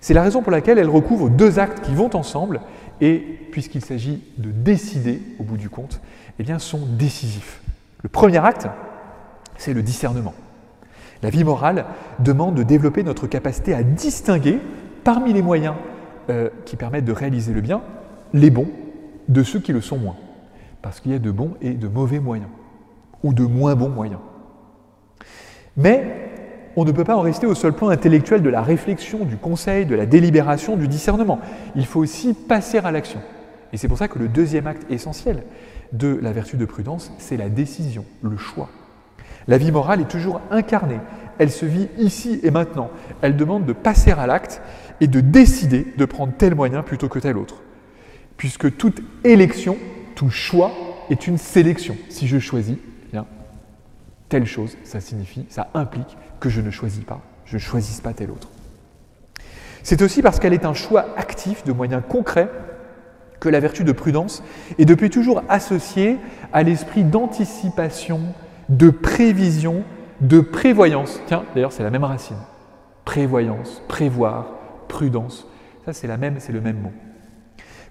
[0.00, 2.60] C'est la raison pour laquelle elle recouvre deux actes qui vont ensemble
[3.00, 3.18] et,
[3.50, 6.00] puisqu'il s'agit de décider au bout du compte,
[6.38, 7.62] eh bien, sont décisifs.
[8.02, 8.68] Le premier acte,
[9.56, 10.34] c'est le discernement.
[11.22, 11.86] La vie morale
[12.18, 14.60] demande de développer notre capacité à distinguer
[15.06, 15.76] parmi les moyens
[16.30, 17.80] euh, qui permettent de réaliser le bien,
[18.34, 18.66] les bons
[19.28, 20.16] de ceux qui le sont moins.
[20.82, 22.50] Parce qu'il y a de bons et de mauvais moyens,
[23.22, 24.18] ou de moins bons moyens.
[25.76, 29.36] Mais on ne peut pas en rester au seul plan intellectuel de la réflexion, du
[29.36, 31.38] conseil, de la délibération, du discernement.
[31.76, 33.20] Il faut aussi passer à l'action.
[33.72, 35.44] Et c'est pour ça que le deuxième acte essentiel
[35.92, 38.70] de la vertu de prudence, c'est la décision, le choix.
[39.46, 40.98] La vie morale est toujours incarnée,
[41.38, 42.90] elle se vit ici et maintenant.
[43.22, 44.62] Elle demande de passer à l'acte
[45.00, 47.62] et de décider de prendre tel moyen plutôt que tel autre.
[48.36, 49.76] Puisque toute élection,
[50.14, 50.72] tout choix
[51.10, 51.96] est une sélection.
[52.08, 52.76] Si je choisis,
[53.12, 53.18] eh
[54.28, 58.12] telle chose, ça signifie, ça implique que je ne choisis pas, je ne choisis pas
[58.12, 58.48] tel autre.
[59.82, 62.50] C'est aussi parce qu'elle est un choix actif de moyens concrets
[63.38, 64.42] que la vertu de prudence
[64.78, 66.18] est depuis toujours associée
[66.52, 68.20] à l'esprit d'anticipation,
[68.68, 69.84] de prévision,
[70.20, 71.20] de prévoyance.
[71.26, 72.36] Tiens, d'ailleurs, c'est la même racine.
[73.04, 74.46] Prévoyance, prévoir,
[74.88, 75.46] prudence.
[75.84, 76.92] Ça, c'est la même, c'est le même mot.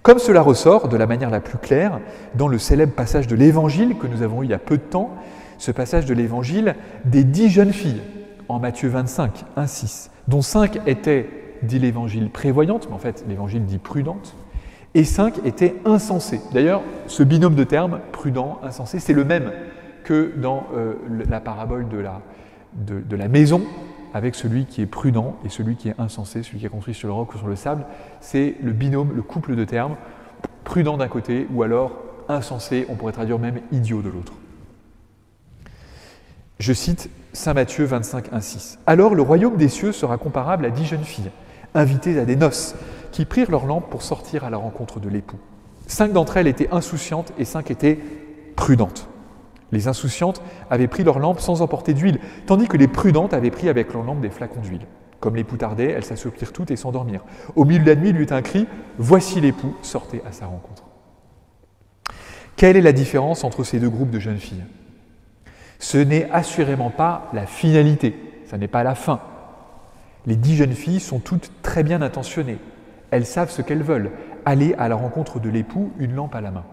[0.02, 2.00] Comme cela ressort de la manière la plus claire
[2.36, 4.84] dans le célèbre passage de l'Évangile que nous avons eu il y a peu de
[4.84, 5.16] temps,
[5.58, 8.02] ce passage de l'Évangile des dix jeunes filles
[8.48, 11.28] en Matthieu 25, 1, 6, dont cinq étaient,
[11.64, 14.36] dit l'Évangile, prévoyantes, mais en fait l'Évangile dit prudentes,
[14.94, 16.42] et cinq étaient insensées.
[16.54, 19.52] D'ailleurs, ce binôme de termes, prudent, insensé, c'est le même
[20.06, 20.94] que dans euh,
[21.28, 21.98] la parabole de
[23.18, 23.64] la, maison,
[24.14, 27.10] avec celui qui est prudent et celui qui est insensé, celui qui est construit sur
[27.10, 27.86] le roc ou sur le sable.
[28.22, 29.98] C'est le binôme, le couple de termes,
[30.64, 31.98] prudent d'un côté ou alors
[32.30, 34.34] insensé, on pourrait traduire même idiot de l'autre.
[36.60, 38.80] Je cite Saint Matthieu 25, 1, 6.
[38.88, 41.32] Alors le royaume des cieux sera comparable à dix jeunes filles,
[41.74, 42.76] invitées à des noces,
[43.12, 45.40] qui prirent leur lampe pour sortir à la rencontre de l'époux.
[45.88, 48.00] Cinq d'entre elles étaient insouciantes et cinq étaient
[48.56, 49.10] prudentes.
[49.76, 53.68] Les insouciantes avaient pris leur lampe sans emporter d'huile, tandis que les prudentes avaient pris
[53.68, 54.88] avec leur lampe des flacons d'huile.
[55.20, 57.26] Comme l'époux tardait, elles s'assoupirent toutes et s'endormirent.
[57.58, 60.46] Au milieu de la nuit, il y eut un cri Voici l'époux, sortez à sa
[60.46, 60.86] rencontre.
[62.56, 64.64] Quelle est la différence entre ces deux groupes de jeunes filles?
[65.80, 69.20] Ce n'est assurément pas la finalité, ça n'est pas la fin.
[70.26, 72.60] Les dix jeunes filles sont toutes très bien intentionnées.
[73.12, 74.12] Elles savent ce qu'elles veulent,
[74.46, 76.64] aller à la rencontre de l'époux, une lampe à la main.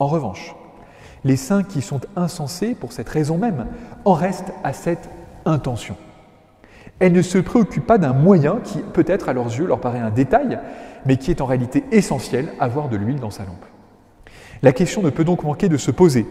[0.00, 0.56] En revanche,
[1.24, 3.66] les saints qui sont insensés pour cette raison même
[4.04, 5.08] en restent à cette
[5.44, 5.96] intention.
[7.00, 10.10] Elles ne se préoccupent pas d'un moyen qui, peut-être à leurs yeux, leur paraît un
[10.10, 10.58] détail,
[11.06, 13.64] mais qui est en réalité essentiel, avoir de l'huile dans sa lampe.
[14.62, 16.26] La question ne peut donc manquer de se poser.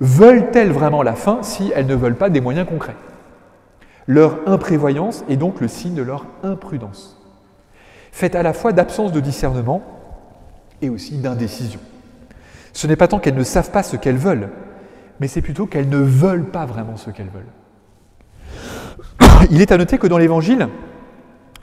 [0.00, 2.96] Veulent-elles vraiment la fin si elles ne veulent pas des moyens concrets?
[4.06, 7.20] Leur imprévoyance est donc le signe de leur imprudence,
[8.12, 9.82] faite à la fois d'absence de discernement
[10.80, 11.80] et aussi d'indécision.
[12.72, 14.50] Ce n'est pas tant qu'elles ne savent pas ce qu'elles veulent,
[15.20, 17.52] mais c'est plutôt qu'elles ne veulent pas vraiment ce qu'elles veulent.
[19.50, 20.68] Il est à noter que dans l'Évangile,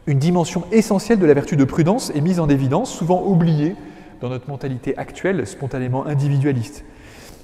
[0.07, 3.75] une dimension essentielle de la vertu de prudence est mise en évidence, souvent oubliée
[4.21, 6.85] dans notre mentalité actuelle, spontanément individualiste.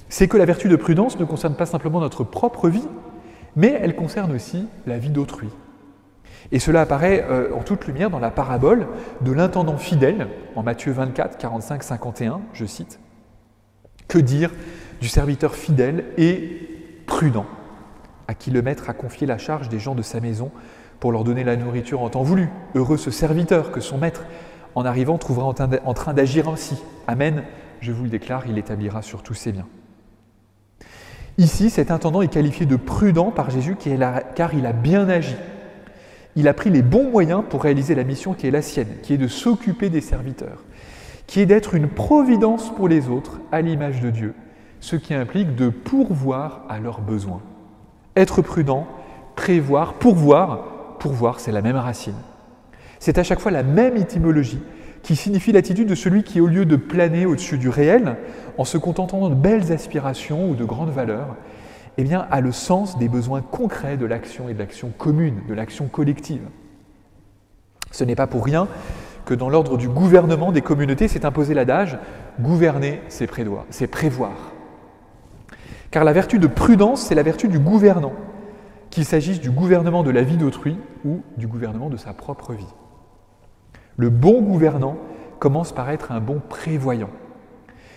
[0.08, 2.86] C'est que la vertu de prudence ne concerne pas simplement notre propre vie,
[3.56, 5.48] mais elle concerne aussi la vie d'autrui.
[6.50, 8.86] Et cela apparaît euh, en toute lumière dans la parabole
[9.20, 13.00] de l'intendant fidèle, en Matthieu 24, 45, 51, je cite.
[14.08, 14.50] Que dire
[15.00, 16.68] du serviteur fidèle et
[17.06, 17.46] prudent,
[18.28, 20.50] à qui le maître a confié la charge des gens de sa maison
[21.00, 24.24] pour leur donner la nourriture en temps voulu Heureux ce serviteur que son maître,
[24.74, 26.76] en arrivant, trouvera en train d'agir ainsi.
[27.06, 27.42] Amen,
[27.80, 29.66] je vous le déclare, il établira sur tous ses biens.
[31.38, 35.34] Ici, cet intendant est qualifié de prudent par Jésus car il a bien agi.
[36.36, 39.14] Il a pris les bons moyens pour réaliser la mission qui est la sienne, qui
[39.14, 40.62] est de s'occuper des serviteurs
[41.26, 44.34] qui est d'être une providence pour les autres à l'image de Dieu,
[44.80, 47.42] ce qui implique de pourvoir à leurs besoins.
[48.16, 48.86] Être prudent,
[49.36, 52.16] prévoir, pourvoir, pourvoir, c'est la même racine.
[52.98, 54.60] C'est à chaque fois la même étymologie
[55.02, 58.16] qui signifie l'attitude de celui qui, au lieu de planer au-dessus du réel,
[58.58, 61.36] en se contentant de belles aspirations ou de grandes valeurs,
[61.98, 65.54] eh bien, a le sens des besoins concrets de l'action et de l'action commune, de
[65.54, 66.42] l'action collective.
[67.90, 68.68] Ce n'est pas pour rien
[69.24, 71.98] que dans l'ordre du gouvernement des communautés s'est imposé l'adage
[72.40, 74.34] gouverner, c'est prévoir.
[75.90, 78.14] Car la vertu de prudence, c'est la vertu du gouvernant,
[78.90, 82.74] qu'il s'agisse du gouvernement de la vie d'autrui ou du gouvernement de sa propre vie.
[83.96, 84.96] Le bon gouvernant
[85.38, 87.10] commence par être un bon prévoyant.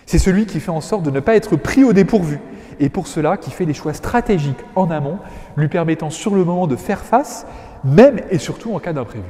[0.04, 2.38] C'est celui qui fait en sorte de ne pas être pris au dépourvu,
[2.78, 5.18] et pour cela qui fait des choix stratégiques en amont,
[5.56, 7.46] lui permettant sur le moment de faire face,
[7.82, 9.24] même et surtout en cas d'imprévu.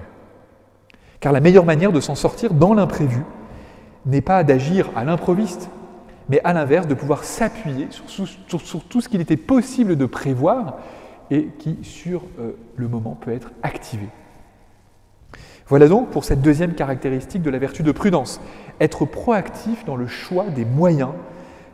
[1.20, 3.22] Car la meilleure manière de s'en sortir dans l'imprévu
[4.04, 5.70] n'est pas d'agir à l'improviste,
[6.28, 8.26] mais à l'inverse, de pouvoir s'appuyer sur,
[8.88, 10.78] tout ce qu'il était possible de prévoir
[11.30, 14.06] et qui, sur euh, le moment, peut être activé.
[15.68, 18.40] Voilà donc pour cette deuxième caractéristique de la vertu de prudence,
[18.80, 21.10] être proactif dans le choix des moyens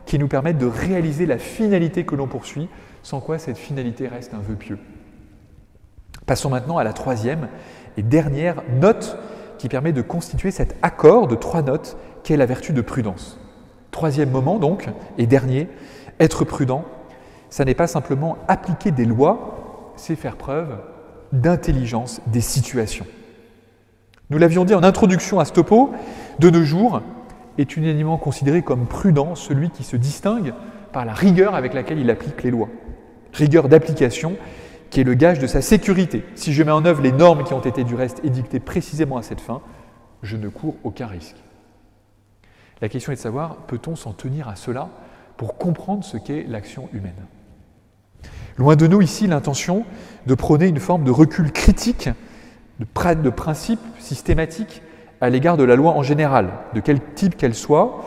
[0.05, 2.69] qui nous permettent de réaliser la finalité que l'on poursuit,
[3.03, 4.79] sans quoi cette finalité reste un vœu pieux.
[6.25, 7.49] Passons maintenant à la troisième
[7.97, 9.17] et dernière note
[9.57, 13.39] qui permet de constituer cet accord de trois notes qu'est la vertu de prudence.
[13.91, 15.69] Troisième moment donc, et dernier,
[16.19, 16.83] être prudent,
[17.49, 20.79] ça n'est pas simplement appliquer des lois, C'est faire preuve
[21.31, 23.05] d'intelligence des situations.
[24.31, 25.91] Nous l'avions dit en introduction à ce topo,
[26.39, 27.01] de nos jours,
[27.57, 30.53] est unanimement considéré comme prudent celui qui se distingue
[30.91, 32.69] par la rigueur avec laquelle il applique les lois.
[33.33, 34.35] Rigueur d'application
[34.93, 36.23] qui est le gage de sa sécurité.
[36.35, 39.23] Si je mets en œuvre les normes qui ont été du reste édictées précisément à
[39.23, 39.59] cette fin,
[40.21, 41.37] je ne cours aucun risque.
[42.79, 44.89] La question est de savoir, peut-on s'en tenir à cela
[45.35, 47.25] pour comprendre ce qu'est l'action humaine?
[48.55, 49.83] Loin de nous ici l'intention
[50.27, 52.11] de prôner une forme de recul critique,
[52.79, 54.83] de, principe systématique
[55.21, 58.05] à l'égard de la loi en général, de quel type qu'elle soit,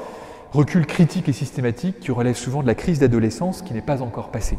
[0.53, 4.31] recul critique et systématique qui relève souvent de la crise d'adolescence qui n'est pas encore
[4.31, 4.59] passée.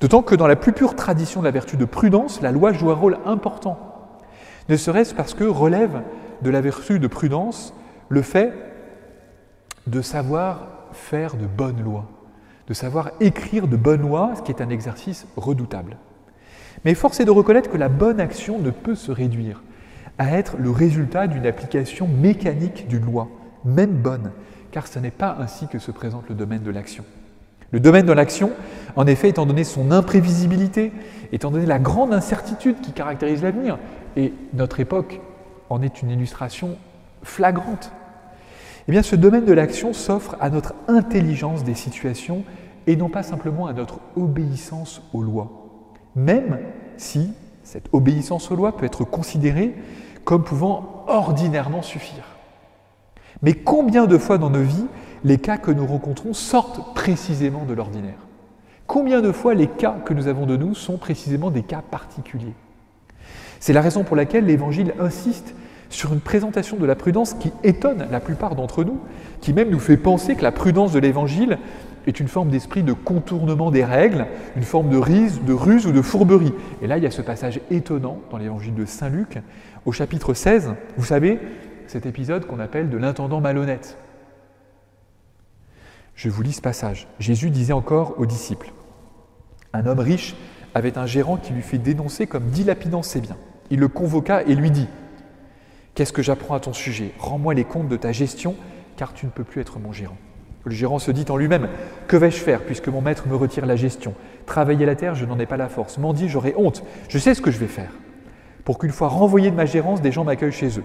[0.00, 2.90] D'autant que dans la plus pure tradition de la vertu de prudence, la loi joue
[2.90, 3.78] un rôle important,
[4.68, 6.02] ne serait-ce parce que relève
[6.42, 7.74] de la vertu de prudence
[8.08, 8.52] le fait
[9.86, 12.06] de savoir faire de bonnes lois,
[12.66, 15.96] de savoir écrire de bonnes lois, ce qui est un exercice redoutable.
[16.84, 19.62] Mais force est de reconnaître que la bonne action ne peut se réduire
[20.18, 23.28] à être le résultat d'une application mécanique d'une loi,
[23.64, 24.32] même bonne,
[24.70, 27.04] car ce n'est pas ainsi que se présente le domaine de l'action.
[27.72, 28.50] Le domaine de l'action,
[28.96, 30.92] en effet, étant donné son imprévisibilité,
[31.32, 33.78] étant donné la grande incertitude qui caractérise l'avenir,
[34.16, 35.20] et notre époque
[35.68, 36.76] en est une illustration
[37.22, 37.92] flagrante,
[38.88, 42.44] eh bien ce domaine de l'action s'offre à notre intelligence des situations
[42.86, 45.50] et non pas simplement à notre obéissance aux lois,
[46.16, 46.58] même
[46.96, 49.74] si cette obéissance aux lois peut être considérée
[50.24, 52.24] comme pouvant ordinairement suffire.
[53.42, 54.86] Mais combien de fois dans nos vies
[55.24, 58.18] les cas que nous rencontrons sortent précisément de l'ordinaire
[58.86, 62.54] Combien de fois les cas que nous avons de nous sont précisément des cas particuliers?
[63.60, 65.54] C'est la raison pour laquelle l'Évangile insiste
[65.90, 68.98] sur une présentation de la prudence qui étonne la plupart d'entre nous,
[69.40, 71.58] qui même nous fait penser que la prudence de l'Évangile
[72.08, 75.92] est une forme d'esprit de contournement des règles, une forme de ruse, de ruse ou
[75.92, 76.52] de fourberie.
[76.82, 79.38] Et là, il y a ce passage étonnant dans l'Évangile de Saint Luc,
[79.84, 81.38] au chapitre 16, vous savez,
[81.86, 83.96] cet épisode qu'on appelle de l'intendant malhonnête.
[86.22, 87.08] Je vous lis ce passage.
[87.18, 88.74] Jésus disait encore aux disciples,
[89.72, 90.36] Un homme riche
[90.74, 93.38] avait un gérant qui lui fait dénoncer comme dilapidant ses biens.
[93.70, 94.86] Il le convoqua et lui dit,
[95.94, 97.12] Qu'est-ce que j'apprends à ton sujet?
[97.18, 98.54] Rends-moi les comptes de ta gestion,
[98.98, 100.18] car tu ne peux plus être mon gérant.
[100.64, 101.70] Le gérant se dit en lui-même,
[102.06, 104.12] Que vais-je faire puisque mon maître me retire la gestion?
[104.44, 105.96] Travailler la terre, je n'en ai pas la force.
[105.96, 106.84] Mendier, j'aurai honte.
[107.08, 107.92] Je sais ce que je vais faire.
[108.66, 110.84] Pour qu'une fois renvoyé de ma gérance, des gens m'accueillent chez eux.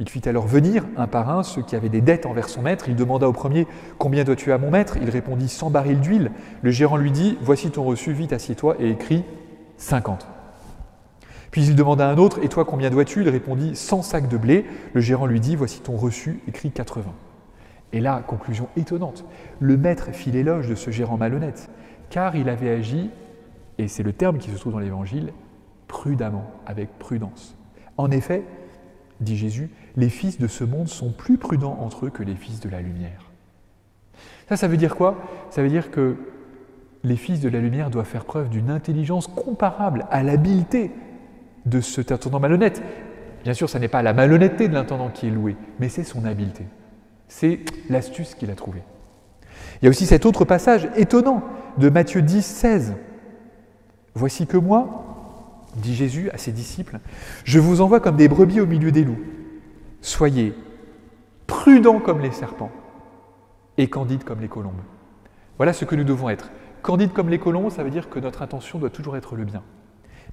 [0.00, 2.88] Il fit alors venir, un par un, ceux qui avaient des dettes envers son maître.
[2.88, 3.66] Il demanda au premier
[3.98, 4.96] Combien dois-tu à mon maître?
[5.00, 6.32] Il répondit 100 barils d'huile.
[6.62, 9.24] Le gérant lui dit Voici ton reçu, vite assieds-toi et écris
[9.76, 10.26] 50.
[11.52, 13.22] Puis il demanda à un autre Et toi, combien dois-tu?
[13.22, 14.64] Il répondit 100 sacs de blé.
[14.94, 17.04] Le gérant lui dit Voici ton reçu, écrit 80.
[17.92, 19.24] Et là, conclusion étonnante
[19.60, 21.70] le maître fit l'éloge de ce gérant malhonnête,
[22.10, 23.08] car il avait agi,
[23.78, 25.32] et c'est le terme qui se trouve dans l'Évangile,
[25.86, 27.56] prudemment, avec prudence.
[27.96, 28.42] En effet,
[29.20, 32.60] dit Jésus, les fils de ce monde sont plus prudents entre eux que les fils
[32.60, 33.30] de la lumière.
[34.48, 35.16] Ça, ça veut dire quoi?
[35.50, 36.16] Ça veut dire que
[37.02, 40.90] les fils de la lumière doivent faire preuve d'une intelligence comparable à l'habileté
[41.66, 42.82] de cet intendant malhonnête.
[43.42, 46.24] Bien sûr, ce n'est pas la malhonnêteté de l'intendant qui est louée, mais c'est son
[46.24, 46.64] habileté.
[47.28, 48.82] C'est l'astuce qu'il a trouvée.
[49.80, 51.42] Il y a aussi cet autre passage étonnant
[51.78, 52.94] de Matthieu 10, 16.
[54.14, 55.03] Voici que moi,
[55.76, 56.98] dit Jésus à ses disciples,
[57.44, 59.20] je vous envoie comme des brebis au milieu des loups.
[60.00, 60.54] Soyez
[61.46, 62.70] prudents comme les serpents
[63.78, 64.80] et candides comme les colombes.
[65.56, 66.50] Voilà ce que nous devons être.
[66.82, 69.62] Candides comme les colombes, ça veut dire que notre intention doit toujours être le bien.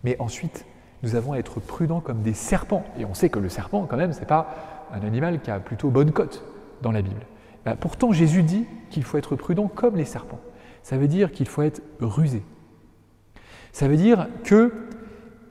[0.04, 0.66] Mais ensuite,
[1.04, 2.84] nous avons à être prudents comme des serpents.
[2.98, 5.60] Et on sait que le serpent, quand même, ce n'est pas un animal qui a
[5.60, 6.44] plutôt bonne cote
[6.82, 7.22] dans la Bible.
[7.66, 10.40] Ben, pourtant, Jésus dit qu'il faut être prudent comme les serpents.
[10.84, 12.44] Ça veut dire qu'il faut être rusé.
[13.72, 14.74] Ça veut dire que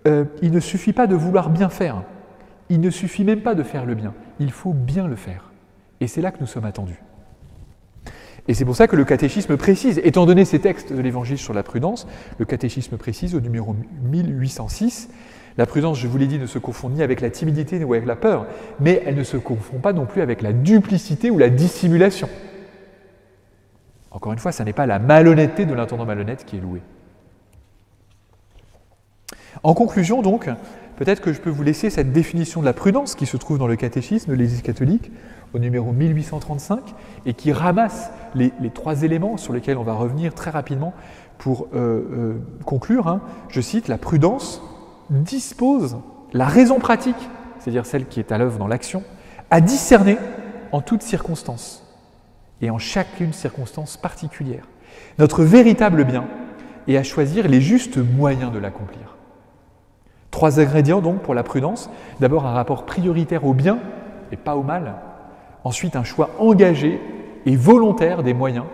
[0.07, 2.03] euh, il ne suffit pas de vouloir bien faire.
[2.69, 4.15] Il ne suffit même pas de faire le bien.
[4.39, 5.51] Il faut bien le faire.
[6.01, 7.01] Et c'est là que nous sommes attendus.
[8.49, 11.53] Et c'est pour ça que le catéchisme précise, étant donné ces textes de l'Évangile sur
[11.53, 12.07] la prudence,
[12.39, 15.11] le catéchisme précise au numéro 1806,
[15.59, 18.07] la prudence, je vous l'ai dit, ne se confond ni avec la timidité ni avec
[18.07, 18.47] la peur,
[18.81, 22.29] mais elle ne se confond pas non plus avec la duplicité ou la dissimulation.
[24.11, 26.83] Encore une fois, ce n'est pas la malhonnêteté de l'intendant malhonnête qui est louée.
[29.63, 30.49] En conclusion, donc,
[30.97, 33.67] peut-être que je peux vous laisser cette définition de la prudence qui se trouve dans
[33.67, 35.11] le catéchisme de l'Église catholique
[35.53, 36.81] au numéro 1835
[37.27, 40.95] et qui ramasse les, trois éléments sur lesquels on va revenir très rapidement
[41.39, 42.35] pour euh, euh,
[42.65, 43.09] conclure.
[43.09, 43.21] Hein.
[43.49, 44.63] Je cite, la prudence
[45.11, 45.99] dispose
[46.33, 49.03] la raison pratique, c'est-à-dire celle qui est à l'œuvre dans l'action,
[49.51, 50.17] à discerner
[50.73, 51.85] en toutes circonstances
[52.63, 54.69] et en chacune circonstance particulière.
[55.19, 56.27] Notre véritable bien
[56.87, 59.17] et à choisir les justes moyens de l'accomplir.
[60.31, 61.91] Trois ingrédients donc pour la prudence.
[62.21, 63.79] D'abord un rapport prioritaire au bien
[64.33, 64.95] et pas au mal.
[65.65, 67.01] Ensuite un choix engagé
[67.47, 68.67] et volontaire des moyens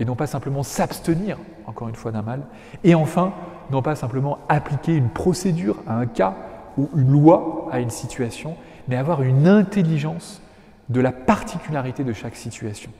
[0.00, 2.42] et non pas simplement s'abstenir, encore une fois, d'un mal.
[2.82, 3.32] Et enfin,
[3.70, 6.34] non pas simplement appliquer une procédure à un cas
[6.78, 8.56] ou une loi à une situation,
[8.88, 10.42] mais avoir une intelligence
[10.88, 12.90] de la particularité de chaque situation.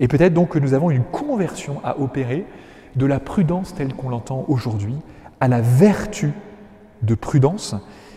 [0.00, 2.46] Et peut-être donc que nous avons une conversion à opérer
[2.96, 4.96] de la prudence telle qu'on l'entend aujourd'hui
[5.40, 6.32] à la vertu
[7.04, 7.74] de prudence,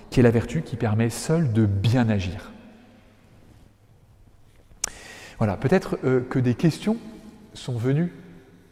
[0.10, 2.52] qui est la vertu qui permet seule de bien agir.
[5.38, 6.98] Voilà, peut-être euh, que des questions
[7.54, 8.12] sont venues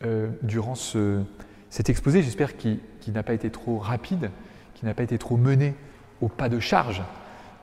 [0.04, 4.32] euh, durant cet exposé, j'espère qu'il n'a pas été trop rapide,
[4.74, 5.76] qu'il n'a pas été trop mené
[6.22, 7.04] au pas de charge.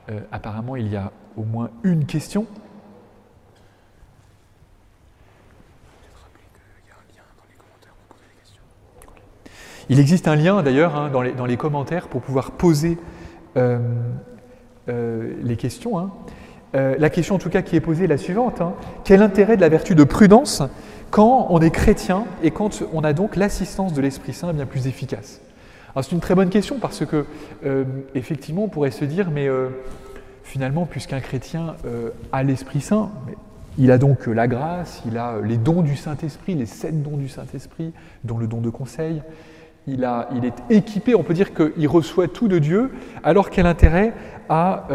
[0.09, 2.45] Euh, apparemment, il y a au moins une question.
[9.89, 12.97] Il existe un lien d'ailleurs hein, dans, les, commentaires pour pouvoir poser
[13.57, 13.79] euh,
[14.89, 15.99] euh, les questions.
[15.99, 16.11] Hein.
[16.73, 18.61] la question en tout cas qui est posée est la suivante.
[18.61, 18.73] Hein.
[19.03, 20.63] Quel intérêt de la vertu de prudence
[21.11, 24.87] quand on est chrétien et quand on a donc l'assistance de l'Esprit Saint bien plus
[24.87, 25.41] efficace?
[26.01, 27.25] C'est une très bonne question parce que
[27.65, 27.83] euh,
[28.15, 29.69] effectivement on pourrait se dire mais euh,
[30.43, 33.11] finalement puisqu'un chrétien euh, a l'Esprit Saint,
[33.77, 37.29] il a donc la grâce, il a les dons du Saint-Esprit, les sept dons du
[37.29, 39.21] Saint-Esprit, dont le don de conseil,
[39.87, 42.91] il, est équipé, on peut dire qu'il reçoit tout de Dieu,
[43.23, 44.13] alors quel intérêt
[44.49, 44.87] à,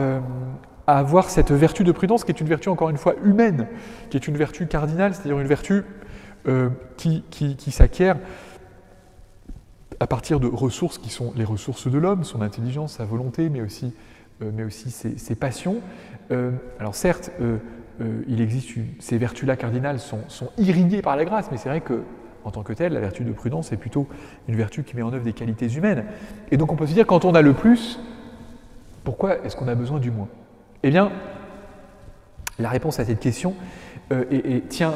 [0.87, 3.67] à, avoir cette vertu de prudence qui est une vertu encore une fois humaine,
[4.11, 5.85] qui est une vertu cardinale, c'est-à-dire une vertu
[6.97, 8.17] qui, qui, qui s'acquiert
[10.01, 13.61] à partir de ressources qui sont les ressources de l'homme, son intelligence, sa volonté, mais
[13.61, 13.93] aussi,
[14.43, 15.81] euh, ses, passions.
[16.31, 17.59] Euh, alors certes, euh,
[19.01, 22.03] ces vertus-là cardinales sont, sont, irriguées par la grâce, mais c'est vrai que
[22.45, 24.07] en tant que telle, la vertu de prudence est plutôt
[24.49, 26.05] une vertu qui met en œuvre des qualités humaines.
[26.51, 27.99] Et donc on peut se dire, quand on a le plus,
[29.05, 30.29] pourquoi est-ce qu'on a besoin du moins?
[30.83, 31.11] Eh bien,
[32.59, 33.55] la réponse à cette question
[34.69, 34.95] tient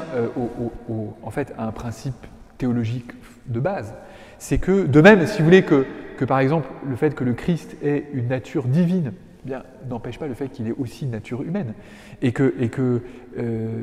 [1.22, 2.26] en fait à un principe
[2.58, 3.12] théologique
[3.46, 3.94] de base.
[4.38, 5.84] C'est que, de même, si vous voulez, que,
[6.24, 9.12] par exemple, le fait que le Christ ait une nature divine,
[9.44, 11.74] eh bien, n'empêche pas le fait qu'il ait aussi une nature humaine,
[12.22, 13.02] et que, et que
[13.38, 13.82] euh,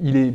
[0.00, 0.34] il est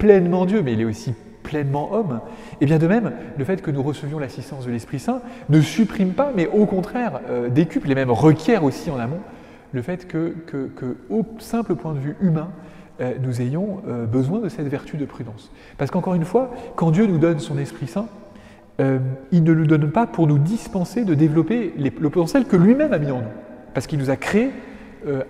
[0.00, 2.20] pleinement Dieu, mais il est aussi pleinement homme.
[2.60, 6.14] Et bien de même, le fait que nous recevions l'assistance de l'Esprit Saint ne supprime
[6.14, 9.20] pas, mais au contraire euh, décuple et même requiert aussi en amont
[9.72, 10.34] le fait que,
[11.08, 12.50] au simple point de vue humain,
[13.00, 15.50] euh, nous ayons euh, besoin de cette vertu de prudence.
[15.78, 18.08] Parce qu'encore une fois, quand Dieu nous donne son Esprit Saint,
[18.80, 18.98] euh,
[19.30, 22.98] il ne nous donne pas pour nous dispenser de développer le potentiel que lui-même a
[22.98, 23.28] mis en nous.
[23.74, 24.50] Parce qu'il nous a créés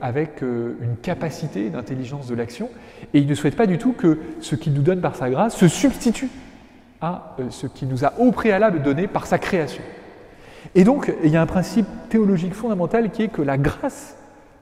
[0.00, 2.68] avec une capacité d'intelligence de l'action,
[3.14, 5.56] et il ne souhaite pas du tout que ce qu'il nous donne par sa grâce
[5.56, 6.28] se substitue
[7.00, 9.82] à ce qu'il nous a au préalable donné par sa création.
[10.74, 14.16] Et donc, il y a un principe théologique fondamental qui est que la grâce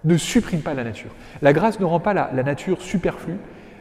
[0.05, 1.11] ne supprime pas la nature.
[1.43, 3.37] La grâce ne rend pas la, nature superflue,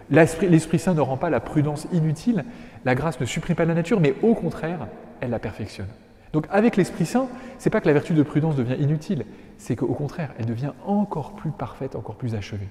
[0.10, 2.44] l'Esprit Saint ne rend pas la prudence inutile,
[2.86, 4.88] la grâce ne supprime pas la nature, mais au contraire,
[5.22, 5.88] elle la perfectionne.
[6.34, 7.28] Donc avec l'Esprit Saint,
[7.60, 9.26] c'est pas que la vertu de prudence devient inutile,
[9.58, 12.68] c'est qu'au contraire, elle devient encore plus parfaite, encore plus achevée.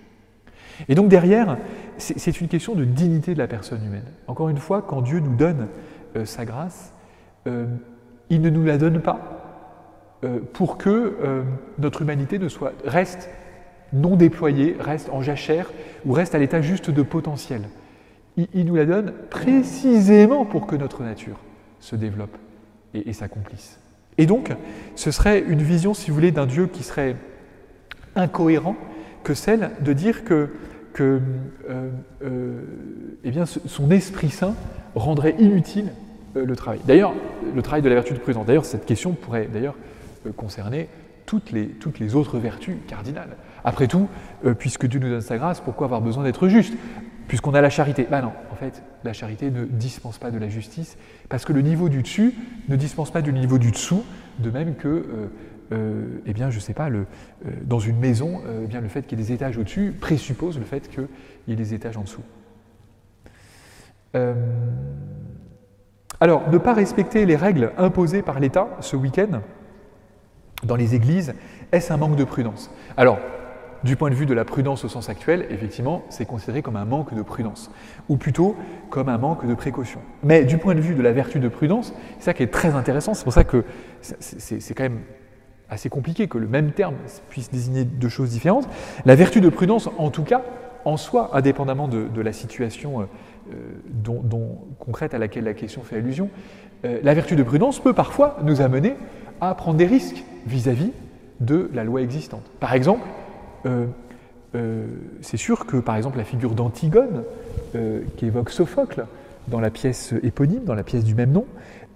[0.89, 1.57] Et donc derrière,
[1.99, 4.05] c'est une question de dignité de la personne humaine.
[4.27, 5.69] Encore une fois, quand Dieu nous donne
[6.17, 6.93] euh, sa grâce,
[7.47, 7.67] euh,
[8.31, 11.45] il ne nous la donne pas euh, pour que
[11.79, 13.31] notre humanité ne soit, reste
[13.93, 15.71] non déployée, reste en jachère
[16.05, 17.63] ou reste à l'état juste de potentiel.
[18.37, 21.39] Il, nous la donne précisément pour que notre nature
[21.81, 22.37] se développe
[22.93, 23.81] et, s'accomplisse.
[24.19, 24.53] Et donc,
[24.95, 27.17] ce serait une vision, si vous voulez, d'un Dieu qui serait
[28.15, 28.77] incohérent
[29.27, 30.51] que celle de dire que,
[30.93, 31.21] que
[31.69, 32.61] euh,
[33.25, 33.33] eh
[33.67, 34.55] son Esprit Saint
[34.95, 35.89] rendrait inutile
[36.37, 36.79] le travail.
[36.87, 37.13] D'ailleurs,
[37.53, 38.47] le travail de la vertu de prudence.
[38.47, 39.75] D'ailleurs, cette question pourrait d'ailleurs
[40.27, 40.89] euh, concerner
[41.27, 43.31] toutes les, toutes les autres vertus cardinales.
[43.65, 44.07] Après tout,
[44.45, 46.75] euh, puisque Dieu nous donne sa grâce, pourquoi avoir besoin d'être juste?
[47.27, 48.07] Puisqu'on a la charité.
[48.09, 50.97] Ben non, en fait, la charité ne dispense pas de la justice,
[51.29, 52.33] parce que le niveau du dessus
[52.69, 54.05] ne dispense pas du niveau du dessous,
[54.39, 55.05] de même que,
[55.73, 57.07] euh, eh bien, je sais pas, le,
[57.63, 60.65] dans une maison, eh bien, le fait qu'il y ait des étages au-dessus présuppose le
[60.65, 61.09] fait qu'il
[61.49, 62.23] y ait des étages en dessous.
[66.21, 69.41] alors, ne pas respecter les règles imposées par l'État ce week-end,
[70.63, 71.35] dans les églises,
[71.73, 72.71] est-ce un manque de prudence?
[72.97, 73.19] Alors,
[73.85, 76.85] du point de vue de la prudence au sens actuel, effectivement, c'est considéré comme un
[76.85, 77.71] manque de prudence,
[78.09, 78.57] ou plutôt
[78.91, 80.01] comme un manque de précaution.
[80.23, 82.75] Mais du point de vue de la vertu de prudence, c'est ça qui est très
[82.75, 83.65] intéressant, c'est pour ça que
[84.01, 85.01] c'est quand même
[85.71, 86.95] assez compliqué que le même terme
[87.29, 88.69] puisse désigner deux choses différentes.
[89.05, 90.43] La vertu de prudence, en tout cas,
[90.85, 93.09] en soi, indépendamment de, la situation
[93.91, 96.31] dont, concrète à laquelle la question fait allusion,
[96.85, 98.95] la vertu de prudence peut parfois nous amener
[99.41, 100.93] à prendre des risques vis-à-vis
[101.41, 102.49] de la loi existante.
[102.61, 103.05] Par exemple,
[105.21, 107.25] c'est sûr que par exemple la figure d'Antigone,
[108.17, 109.07] qu'évoque Sophocle
[109.49, 111.47] dans la pièce éponyme, dans la pièce du même nom,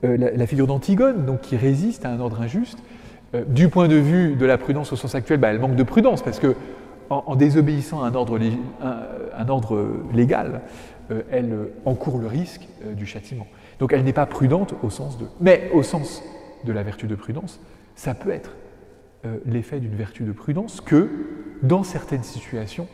[0.03, 2.79] la, figure d'Antigone, donc qui résiste à un ordre injuste,
[3.35, 5.83] euh, du point de vue de la prudence au sens actuel, bah, elle manque de
[5.83, 6.55] prudence parce que
[7.09, 8.39] en, désobéissant à un ordre,
[10.13, 10.61] légal,
[11.11, 13.49] euh, elle encourt le risque euh, du châtiment.
[13.81, 15.27] Donc elle n'est pas prudente au sens de.
[15.41, 16.23] Mais au sens
[16.65, 17.61] de la vertu de prudence,
[17.95, 18.57] ça peut être
[19.45, 21.11] l'effet d'une vertu de prudence que,
[21.63, 22.87] dans certaines situations,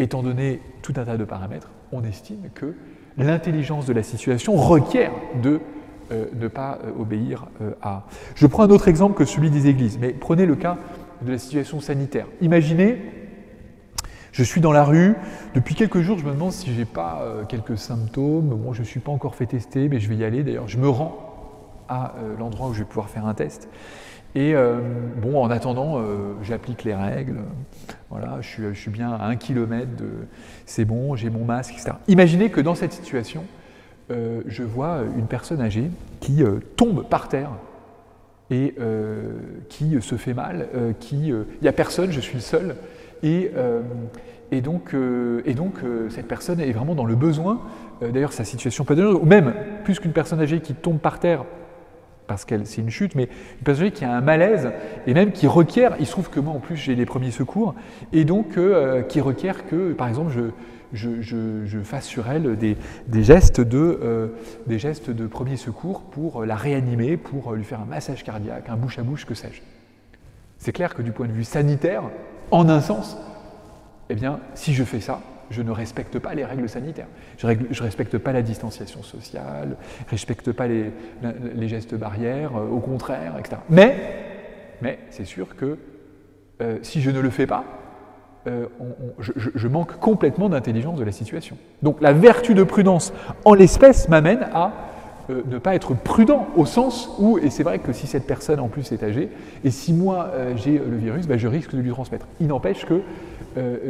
[0.00, 2.74] étant donné tout un tas de paramètres, on estime que
[3.16, 5.12] l'intelligence de la situation requiert
[5.42, 5.58] de euh,
[6.10, 8.04] ne pas euh, obéir euh, à.
[8.34, 10.76] Je prends un autre exemple que celui des églises, mais prenez le cas
[11.22, 12.26] de la situation sanitaire.
[12.40, 12.98] Imaginez,
[14.32, 15.16] je suis dans la rue,
[15.54, 18.50] depuis quelques jours, je me demande si j'ai pas quelques symptômes.
[18.50, 20.44] Bon, je ne suis pas encore fait tester, mais je vais y aller.
[20.44, 21.16] D'ailleurs, je me rends
[21.88, 23.68] à l'endroit où je vais pouvoir faire un test.
[24.36, 24.54] Et
[25.20, 26.00] bon, en attendant,
[26.42, 27.38] j'applique les règles.
[28.10, 29.90] Voilà, je suis, bien à un kilomètre.
[30.66, 31.92] C'est bon, j'ai mon masque, etc.
[32.06, 33.42] Imaginez que dans cette situation,
[34.10, 35.90] euh, je vois une personne âgée
[36.20, 37.50] qui euh, tombe par terre
[38.50, 39.32] et euh,
[39.68, 40.68] qui se fait mal,
[41.00, 42.76] qui il n'y a personne, je suis le seul,
[43.22, 43.50] et,
[44.50, 44.94] et donc,
[45.44, 45.74] et donc
[46.08, 47.60] cette personne est vraiment dans le besoin.
[48.00, 49.52] D'ailleurs, sa situation peut être ou même
[49.84, 51.44] plus qu'une personne âgée qui tombe par terre
[52.26, 54.70] parce que c'est une chute, mais une personne âgée qui a un malaise
[55.06, 57.74] et même qui requiert, il se trouve que moi en plus j'ai les premiers secours,
[58.14, 58.58] et donc
[59.08, 60.44] qui requiert que, par exemple, je,
[60.92, 62.76] je, fasse sur elle des,
[63.22, 68.76] gestes de, euh, premier secours pour la réanimer, pour lui faire un massage cardiaque, un
[68.76, 69.60] bouche à bouche, que sais-je.
[70.58, 72.02] C'est clair que du point de vue sanitaire,
[72.50, 73.16] en un sens,
[74.10, 75.20] eh bien, si je fais ça,
[75.50, 77.06] je ne respecte pas les règles sanitaires.
[77.38, 80.92] Je ne respecte pas la distanciation sociale, je ne respecte pas les,
[81.68, 83.56] gestes barrières, euh, au contraire, etc.
[83.70, 83.96] Mais,
[84.82, 85.78] mais c'est sûr que
[86.60, 87.64] euh, si je ne le fais pas,
[88.48, 88.66] euh,
[89.18, 91.56] je, manque complètement d'intelligence de la situation.
[91.82, 93.12] Donc la vertu de prudence
[93.44, 94.72] en l'espèce m'amène à
[95.28, 98.60] euh, ne pas être prudent au sens où, et c'est vrai que si cette personne
[98.60, 99.28] en plus est âgée,
[99.64, 102.26] et si moi euh, j'ai le virus, ben, je risque de lui transmettre.
[102.40, 103.02] Il n'empêche que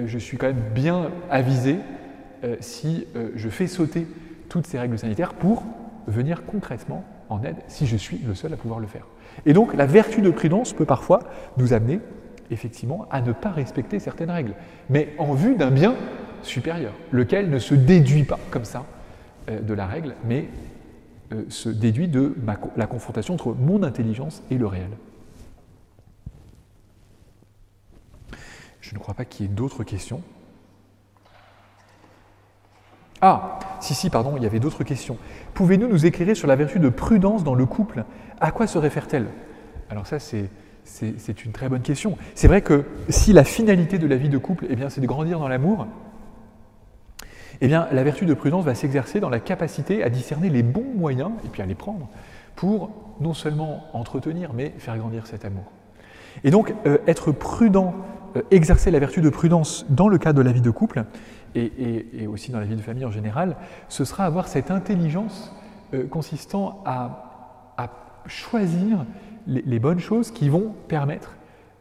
[0.07, 1.77] je suis quand même bien avisé
[2.61, 4.07] si je fais sauter
[4.49, 5.63] toutes ces règles sanitaires pour
[6.07, 9.07] venir concrètement en aide si je suis le seul à pouvoir le faire.
[9.45, 11.21] Et donc la vertu de prudence peut parfois
[11.59, 12.01] nous amener
[12.51, 14.55] effectivement, à ne pas respecter certaines règles,
[14.91, 15.95] mais en vue d'un bien
[16.43, 18.85] supérieur, lequel ne se déduit pas comme ça
[19.49, 20.49] euh, de la règle, mais
[21.33, 22.35] euh, se déduit de
[22.77, 24.91] la confrontation entre mon intelligence et le réel.
[28.81, 30.23] Je ne crois pas qu'il y ait d'autres questions.
[33.21, 35.19] Ah, si, si, pardon, il y avait d'autres questions.
[35.53, 38.05] Pouvez-nous nous éclairer sur la vertu de prudence dans le couple?
[38.41, 39.27] À quoi se réfère-t-elle?
[39.91, 40.49] Alors ça, c'est
[40.89, 42.17] c'est une très bonne question.
[42.35, 45.07] C'est vrai que si la finalité de la vie de couple, eh bien, c'est de
[45.07, 45.87] grandir dans l'amour,
[47.61, 50.95] eh bien, la vertu de prudence va s'exercer dans la capacité à discerner les bons
[50.97, 52.09] moyens, et puis à les prendre,
[52.57, 55.65] pour non seulement entretenir, mais faire grandir cet amour.
[56.45, 57.95] Et donc, euh, être prudent,
[58.37, 61.05] euh, exercer la vertu de prudence dans le cadre de la vie de couple,
[61.55, 63.57] et, aussi dans la vie de famille en général,
[63.89, 65.53] ce sera avoir cette intelligence
[65.95, 67.91] euh, consistant à, à
[68.27, 69.05] choisir
[69.47, 71.39] les, bonnes choses qui vont permettre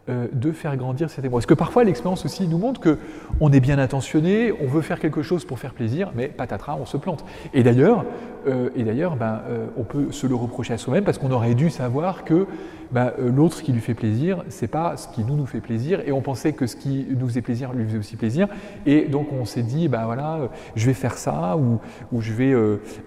[0.09, 1.39] euh, de faire grandir cet émoi.
[1.39, 2.97] Parce que parfois l'expérience aussi nous montre que
[3.41, 6.85] on est bien intentionné, on veut faire quelque chose pour faire plaisir, mais patatras, on
[6.85, 7.25] se plante.
[7.53, 8.05] Et d'ailleurs,
[8.47, 11.55] euh, et d'ailleurs, ben, euh, on peut se le reprocher à soi-même parce qu'on aurait
[11.55, 12.47] dû savoir que
[12.93, 15.99] ben, l'autre, ce qui lui fait plaisir, c'est pas ce qui nous nous fait plaisir,
[16.05, 18.47] et on pensait que ce qui nous faisait plaisir lui faisait aussi plaisir,
[18.85, 20.39] et donc on s'est dit, ben voilà,
[20.77, 21.81] je vais faire ça ou,
[22.13, 22.53] ou je vais,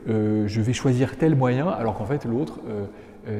[0.06, 2.60] je vais choisir tel moyen, alors qu'en fait l'autre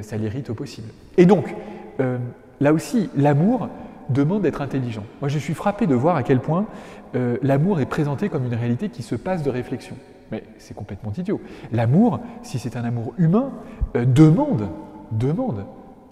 [0.02, 0.88] ça l'irrite au possible.
[1.16, 1.54] Et donc,
[2.00, 2.18] euh,
[2.60, 3.68] là aussi, l'amour
[4.08, 5.04] demande d'être intelligent.
[5.20, 6.66] Moi, je suis frappé de voir à quel point
[7.14, 9.96] euh, l'amour est présenté comme une réalité qui se passe de réflexion.
[10.32, 11.40] Mais c'est complètement idiot.
[11.72, 13.50] L'amour, si c'est un amour humain,
[13.94, 14.68] demande,
[15.10, 15.64] demande,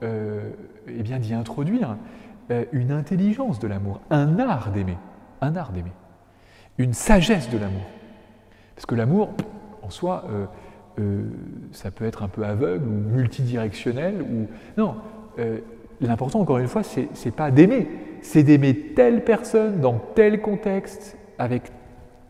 [0.03, 1.97] eh bien d'y introduire
[2.72, 4.99] une intelligence de l'amour, un art d'aimer,
[5.41, 5.93] un art d'aimer,
[6.79, 7.87] une sagesse de l'amour.
[8.74, 9.31] Parce que l'amour,
[9.83, 10.24] en soi,
[10.99, 11.23] euh,
[11.73, 14.23] ça peut être un peu aveugle ou multidirectionnel.
[14.23, 14.47] Ou...
[14.77, 14.97] Non,
[15.39, 15.59] euh,
[16.01, 17.87] l'important, encore une fois, c'est pas d'aimer,
[18.23, 21.63] c'est d'aimer telle personne dans tel contexte, avec,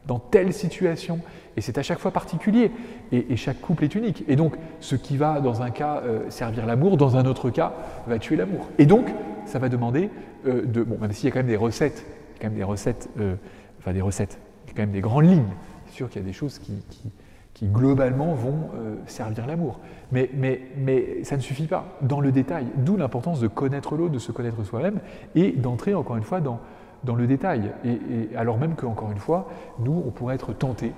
[0.07, 1.21] dans telle situation.
[1.57, 2.71] Et c'est à chaque fois particulier.
[3.11, 4.25] Et, chaque couple est unique.
[4.29, 7.73] Et donc, ce qui va, dans un cas, euh, servir l'amour, dans un autre cas,
[8.07, 8.69] va tuer l'amour.
[8.79, 9.09] Et donc,
[9.45, 10.11] ça va demander
[10.45, 10.83] de.
[10.83, 12.07] Bon, même s'il y a quand même des recettes,
[12.41, 13.09] quand même des recettes,
[13.79, 14.39] enfin des recettes,
[14.75, 15.49] quand même des grandes lignes.
[15.87, 16.75] C'est sûr qu'il y a des choses qui,
[17.67, 18.71] globalement vont
[19.07, 19.81] servir l'amour.
[20.13, 24.33] Mais, ça ne suffit pas dans le détail, d'où l'importance de connaître l'autre, de se
[24.33, 25.01] connaître soi-même
[25.35, 26.61] et d'entrer encore une fois dans,
[27.05, 27.73] dans le détail.
[27.85, 29.49] Et, alors même qu'encore une fois,
[29.79, 30.93] nous, on pourrait être tentés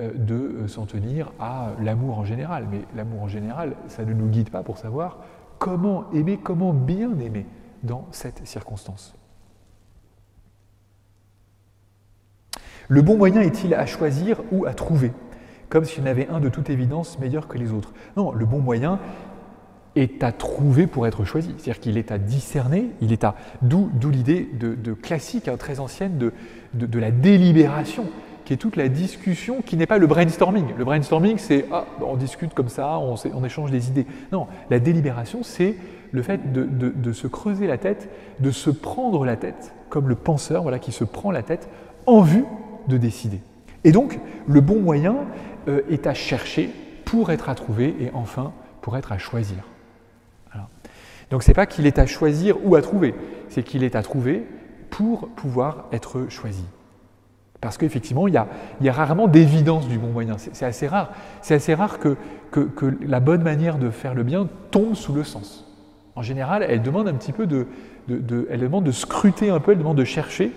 [0.00, 2.66] euh, de euh, s'en tenir à l'amour en général.
[2.70, 5.18] Mais l'amour en général, ça ne nous guide pas pour savoir
[5.58, 7.46] comment aimer, comment bien aimer
[7.82, 9.14] dans cette circonstance.
[12.88, 15.12] Le bon moyen est-il à choisir ou à trouver?
[15.70, 17.94] Comme s'il y en avait un de toute évidence meilleur que les autres.
[18.16, 18.98] Non, le bon moyen,
[19.96, 21.54] est à trouver pour être choisi.
[21.56, 23.34] C'est-à-dire qu'il est à discerner, il est à.
[23.62, 26.32] D'où, l'idée de, classique, hein, très ancienne, de,
[26.74, 28.06] de, la délibération,
[28.44, 30.66] qui est toute la discussion, qui n'est pas le brainstorming.
[30.76, 34.06] Le brainstorming, c'est ah, on discute comme ça, on, on, échange des idées.
[34.32, 35.76] Non, la délibération, c'est
[36.12, 38.08] le fait de, se creuser la tête,
[38.40, 41.68] de se prendre la tête, comme le penseur voilà, qui se prend la tête
[42.06, 42.44] en vue
[42.88, 43.40] de décider.
[43.84, 45.16] Et donc, le bon moyen
[45.68, 46.70] euh, est à chercher
[47.04, 49.58] pour être à trouver et enfin pour être à choisir.
[51.30, 53.14] Donc ce n'est pas qu'il est à choisir ou à trouver,
[53.48, 54.44] c'est qu'il est à trouver
[54.90, 56.64] pour pouvoir être choisi.
[57.60, 58.40] Parce qu'effectivement, il,
[58.80, 60.36] il, y a rarement d'évidence du bon moyen.
[60.38, 61.12] C'est assez rare.
[61.42, 62.16] C'est assez rare que,
[63.06, 65.66] la bonne manière de faire le bien tombe sous le sens.
[66.16, 67.66] En général, elle demande un petit peu de,
[68.08, 70.52] de, elle demande de scruter un peu, elle demande de chercher.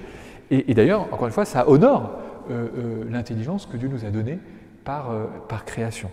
[0.49, 2.11] Et, d'ailleurs, encore une fois, ça honore
[2.49, 4.39] euh, euh, l'intelligence que Dieu nous a donnée
[4.83, 6.11] par, euh, par création.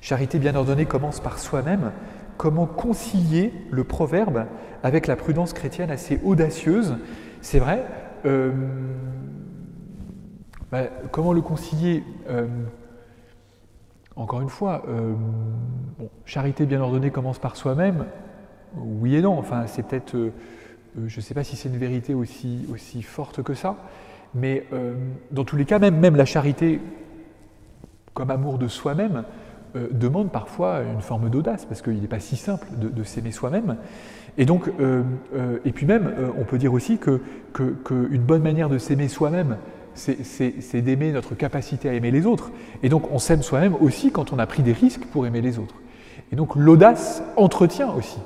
[0.00, 1.92] Charité bien ordonnée commence par soi-même.
[2.36, 4.46] Comment concilier le proverbe
[4.82, 6.96] avec la prudence chrétienne assez audacieuse?
[7.40, 7.84] C'est vrai.
[8.26, 8.52] Euh,
[10.70, 12.46] bah, comment le concilier euh,
[14.16, 14.82] Encore une fois,
[16.26, 18.06] charité bien ordonnée commence par soi-même.
[18.76, 19.38] Oui et non.
[19.38, 20.16] Enfin, c'est peut-être.
[21.06, 23.76] je ne sais pas si c'est une vérité aussi, aussi forte que ça.
[24.34, 24.66] Mais
[25.30, 26.80] dans tous les cas, même, la charité
[28.14, 29.24] comme amour de soi-même,
[29.76, 33.76] euh, demande parfois une forme d'audace, parce qu'il n'est pas si simple de, s'aimer soi-même.
[34.38, 35.02] Et donc, euh,
[35.34, 37.20] euh, et puis même, on peut dire aussi que,
[37.52, 39.56] qu'une bonne manière de s'aimer soi-même,
[39.94, 42.52] c'est, d'aimer notre capacité à aimer les autres.
[42.84, 45.58] Et donc, on s'aime soi-même aussi quand on a pris des risques pour aimer les
[45.58, 45.76] autres.
[46.30, 48.18] Et donc, l'audace entretient aussi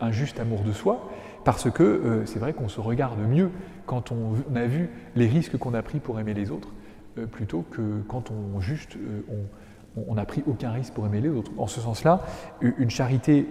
[0.00, 1.08] un juste amour de soi,
[1.44, 3.50] parce que c'est vrai qu'on se regarde mieux
[3.86, 6.68] quand on, a vu les risques qu'on a pris pour aimer les autres,
[7.30, 8.96] plutôt que quand on juste
[9.96, 11.52] on, on n'a pris aucun risque pour aimer les autres.
[11.58, 12.22] En ce sens-là,
[12.60, 13.46] une charité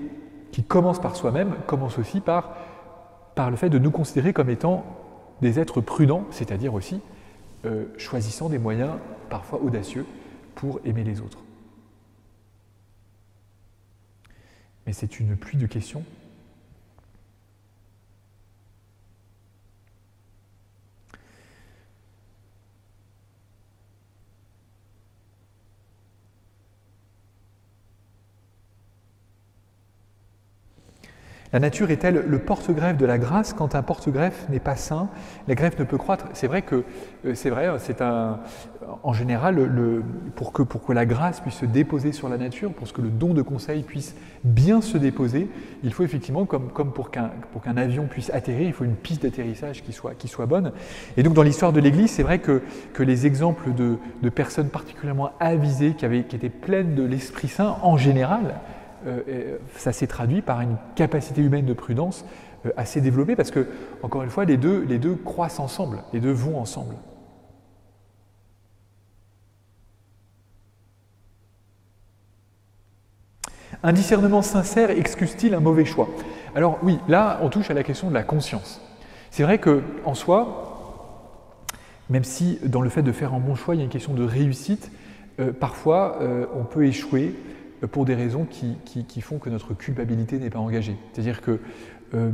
[0.51, 2.55] qui commence par soi-même commence aussi par,
[3.35, 4.85] par le fait de nous considérer comme étant
[5.41, 7.01] des êtres prudents, c'est-à-dire aussi
[7.65, 8.91] euh, choisissant des moyens
[9.29, 10.05] parfois audacieux
[10.55, 11.39] pour aimer les autres.
[14.85, 16.03] Mais c'est une pluie de questions
[31.53, 35.09] La nature est-elle le porte-greffe de la grâce quand un porte-greffe n'est pas sain
[35.47, 36.25] La greffe ne peut croître.
[36.33, 36.83] C'est vrai que
[37.25, 38.39] euh, c'est vrai, c'est un,
[39.03, 39.71] en général,
[40.35, 43.35] pour, que, pour la grâce puisse se déposer sur la nature, pour que le don
[43.35, 45.47] de conseil puisse bien se déposer,
[45.83, 47.29] il faut effectivement, comme, comme pour qu'un
[47.63, 50.71] qu'un avion puisse atterrir, il faut une piste d'atterrissage qui soit, qui soit bonne.
[51.17, 54.69] Et donc dans l'histoire de l'Église, c'est vrai que, que les exemples de, de, personnes
[54.69, 58.82] particulièrement avisées, qui, avaient, qui étaient pleines de l'Esprit Saint, en général, euh,
[59.75, 62.25] ça s'est traduit par une capacité humaine de prudence
[62.65, 63.67] euh, assez développée parce que,
[64.01, 66.95] encore une fois, les deux, les deux croissent ensemble, les deux vont ensemble.
[73.85, 76.07] Un discernement sincère excuse-t-il un mauvais choix?
[76.55, 78.79] Alors oui, là, on touche à la question de la conscience.
[79.29, 81.59] C'est vrai que en soi,
[82.09, 84.13] même si dans le fait de faire un bon choix, il y a une question
[84.13, 84.89] de réussite,
[85.39, 86.19] euh, parfois
[86.55, 87.35] on peut échouer
[87.87, 90.95] pour des raisons qui, font que notre culpabilité n'est pas engagée.
[91.11, 91.59] C'est-à-dire que,
[92.13, 92.31] euh,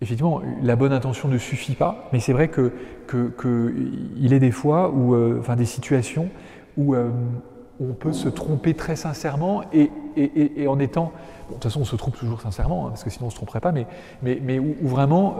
[0.00, 2.70] effectivement, la bonne intention ne suffit pas, mais c'est vrai qu'il
[3.06, 3.74] que, que
[4.22, 6.28] est des fois, où, euh, enfin des situations
[6.76, 7.10] où euh,
[7.80, 9.90] on peut se tromper très sincèrement et,
[10.66, 11.12] en étant...
[11.48, 13.36] de toute façon, on se trompe toujours sincèrement, hein, parce que sinon on ne se
[13.36, 13.72] tromperait pas,
[14.22, 15.36] mais où, vraiment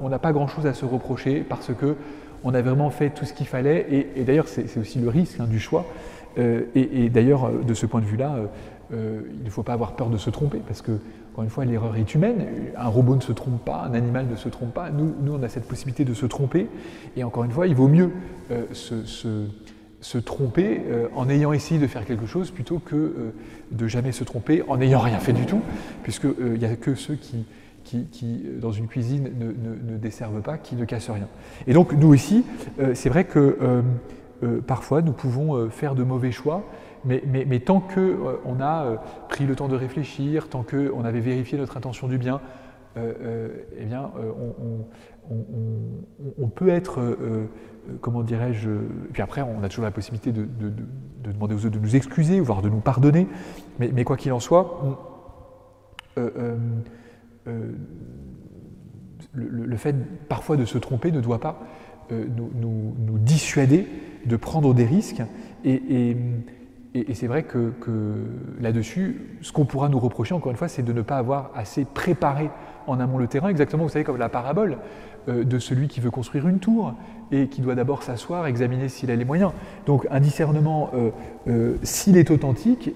[0.00, 1.96] on n'a pas grand-chose à se reprocher parce que
[2.44, 5.46] on a vraiment fait tout ce qu'il fallait, et, d'ailleurs c'est aussi le risque hein,
[5.46, 5.86] du choix,
[6.38, 8.38] euh, et, d'ailleurs, euh, de ce point de vue-là,
[8.92, 10.92] euh, il ne faut pas avoir peur de se tromper, parce que,
[11.32, 12.44] encore une fois, l'erreur est humaine.
[12.76, 14.90] Un robot ne se trompe pas, un animal ne se trompe pas.
[14.90, 16.68] Nous, nous on a cette possibilité de se tromper.
[17.16, 18.10] Et encore une fois, il vaut mieux
[18.72, 20.82] se, tromper
[21.16, 23.32] en ayant essayé de faire quelque chose plutôt que
[23.72, 25.60] de jamais se tromper en n'ayant rien fait du tout,
[26.04, 27.46] puisqu'il n'y a que ceux qui,
[27.82, 31.26] qui, dans une cuisine, ne, desservent pas, qui ne cassent rien.
[31.66, 32.44] Et donc, nous aussi,
[32.94, 33.82] c'est vrai que
[34.66, 36.62] parfois, nous pouvons faire de mauvais choix,
[37.04, 42.08] mais, tant qu'on a pris le temps de réfléchir, tant qu'on avait vérifié notre intention
[42.08, 42.40] du bien,
[42.96, 44.10] eh bien,
[46.38, 47.00] on, peut être
[47.88, 48.70] euh, comment dirais-je,
[49.12, 50.46] puis après on a toujours la possibilité de,
[51.22, 53.26] demander aux autres de nous excuser, voire de nous pardonner,
[53.78, 54.80] mais, quoi qu'il en soit,
[56.18, 56.56] euh,
[57.46, 57.72] euh,
[59.32, 59.94] le, fait
[60.28, 61.60] parfois de se tromper ne doit pas
[62.10, 63.86] nous, dissuader
[64.26, 65.22] de prendre des risques,
[65.64, 66.16] et,
[67.12, 67.72] c'est vrai que,
[68.60, 71.84] là-dessus, ce qu'on pourra nous reprocher, encore une fois, c'est de ne pas avoir assez
[71.84, 72.50] préparé
[72.86, 74.78] en amont le terrain, exactement, vous savez, comme la parabole
[75.26, 76.94] de celui qui veut construire une tour
[77.32, 79.52] et qui doit d'abord s'asseoir, examiner s'il a les moyens.
[79.86, 81.10] Donc un discernement, euh,
[81.48, 82.90] euh, s'il est authentique,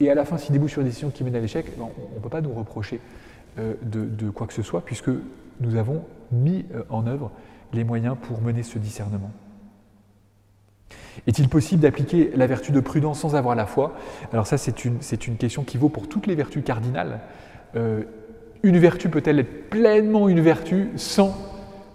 [0.00, 1.84] et à la fin s'il débouche sur une décision qui mène à l'échec, on
[2.16, 3.00] ne peut pas nous reprocher
[3.58, 5.10] euh, de, quoi que ce soit, puisque
[5.60, 7.30] nous avons mis en œuvre
[7.72, 9.30] les moyens pour mener ce discernement.
[11.26, 13.94] Est-il possible d'appliquer la vertu de prudence sans avoir la foi?
[14.32, 14.98] Alors ça, c'est une,
[15.36, 17.20] question qui vaut pour toutes les vertus cardinales.
[17.74, 21.36] une vertu peut-elle être pleinement une vertu sans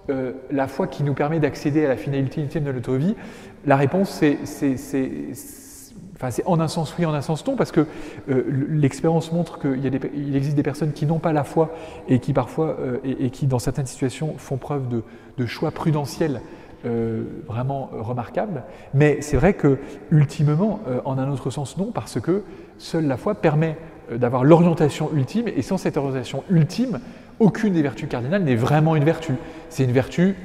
[0.10, 3.16] euh, la foi qui nous permet d'accéder à la finalité ultime de notre vie?
[3.66, 4.38] La réponse, c'est
[6.46, 7.86] en un sens oui, en un sens non, parce que
[8.30, 11.72] euh, l'expérience montre qu'il existe des personnes qui n'ont pas la foi
[12.08, 16.42] et qui parfois, euh, et, qui dans certaines situations font preuve de, choix prudentiels
[17.48, 18.64] vraiment remarquables.
[18.94, 19.78] Mais c'est vrai que
[20.12, 22.44] ultimement, en un autre sens non, parce que
[22.78, 23.78] seule la foi permet
[24.12, 27.00] d'avoir l'orientation ultime, et sans cette orientation ultime,
[27.40, 29.36] aucune des vertus cardinales n'est vraiment une vertu.
[29.70, 30.36] C'est une vertu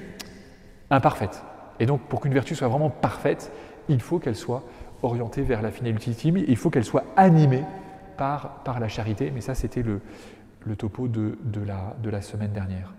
[0.90, 1.42] imparfaite.
[1.80, 3.50] Et donc, pour qu'une vertu soit vraiment parfaite,
[3.88, 4.62] il faut qu'elle soit
[5.02, 7.64] orientée vers la finalité ultime, il faut qu'elle soit animée
[8.16, 9.30] par, par la charité.
[9.34, 10.00] Mais ça, c'était le,
[10.66, 12.94] le, topo de, de, la, de la semaine dernière.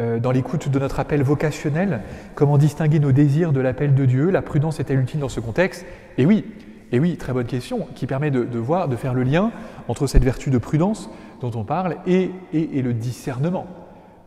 [0.00, 2.00] Euh, dans l'écoute de notre appel vocationnel,
[2.34, 4.30] comment distinguer nos désirs de l'appel de Dieu?
[4.30, 5.84] La prudence est-elle utile dans ce contexte?
[6.16, 6.46] Et oui,
[6.92, 9.50] et oui, très bonne question, qui permet de, voir, de faire le lien
[9.88, 11.10] entre cette vertu de prudence
[11.40, 13.66] dont on parle et, le discernement.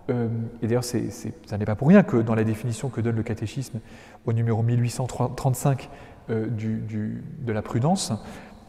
[0.10, 0.28] Euh,
[0.62, 3.80] et d'ailleurs, ça n'est pas pour rien que dans la définition que donne le catéchisme
[4.26, 5.90] au numéro 1835
[6.30, 8.14] euh, de la prudence,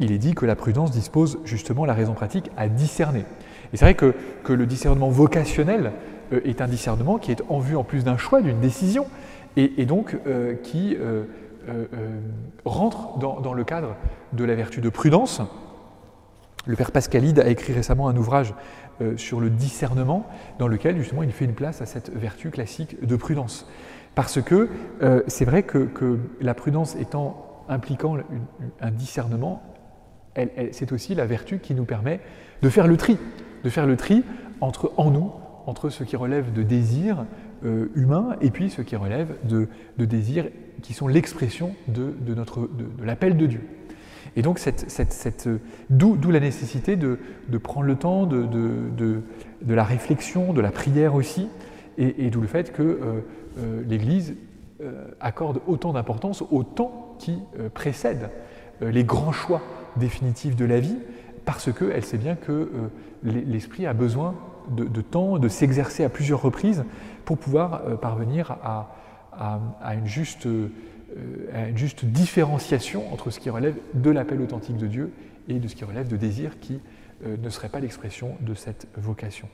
[0.00, 3.24] il est dit que la prudence dispose justement la raison pratique à discerner.
[3.72, 4.14] Et c'est vrai que,
[4.48, 5.92] le discernement vocationnel
[6.32, 9.06] euh, est un discernement qui est en vue en plus d'un choix, d'une décision,
[9.58, 10.18] et, donc
[10.64, 10.98] qui
[12.66, 13.96] rentre dans, le cadre
[14.34, 15.40] de la vertu de prudence.
[16.66, 18.52] Le père Pascalide a écrit récemment un ouvrage
[19.16, 20.26] sur le discernement,
[20.58, 23.68] dans lequel justement il fait une place à cette vertu classique de prudence.
[24.14, 24.68] Parce que
[25.26, 28.16] c'est vrai que, la prudence étant impliquant
[28.80, 29.62] un discernement,
[30.72, 32.20] c'est aussi la vertu qui nous permet
[32.62, 33.18] de faire le tri,
[33.64, 34.24] de faire le tri
[34.60, 35.30] entre en nous,
[35.66, 37.26] entre ce qui relève de désirs
[37.62, 39.68] humains et puis ce qui relève de,
[39.98, 40.46] désirs
[40.82, 42.14] qui sont l'expression de,
[43.02, 43.60] l'appel de Dieu.
[44.36, 45.48] Et donc, cette, cette,
[45.88, 47.18] d'où, la nécessité de,
[47.58, 51.48] prendre le temps de, de, la réflexion, de la prière aussi,
[51.98, 53.20] et, d'où le fait que euh,
[53.58, 54.36] euh, l'Église
[54.82, 57.38] euh, accorde autant d'importance au temps qui
[57.72, 58.28] précède
[58.82, 59.62] les grands choix
[59.96, 60.98] définitifs de la vie,
[61.46, 62.70] parce qu'elle sait bien que
[63.22, 64.34] l'Esprit a besoin
[64.68, 66.84] de, temps, de s'exercer à plusieurs reprises
[67.24, 68.94] pour pouvoir parvenir à,
[69.32, 70.46] à, une juste,
[71.16, 75.12] euh, une juste différenciation entre ce qui relève de l'appel authentique de Dieu
[75.48, 76.80] et de ce qui relève de désirs qui
[77.24, 79.48] euh, ne seraient pas l'expression de cette vocation.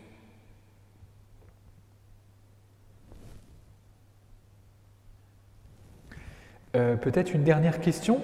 [6.74, 8.20] Euh, peut-être une dernière question.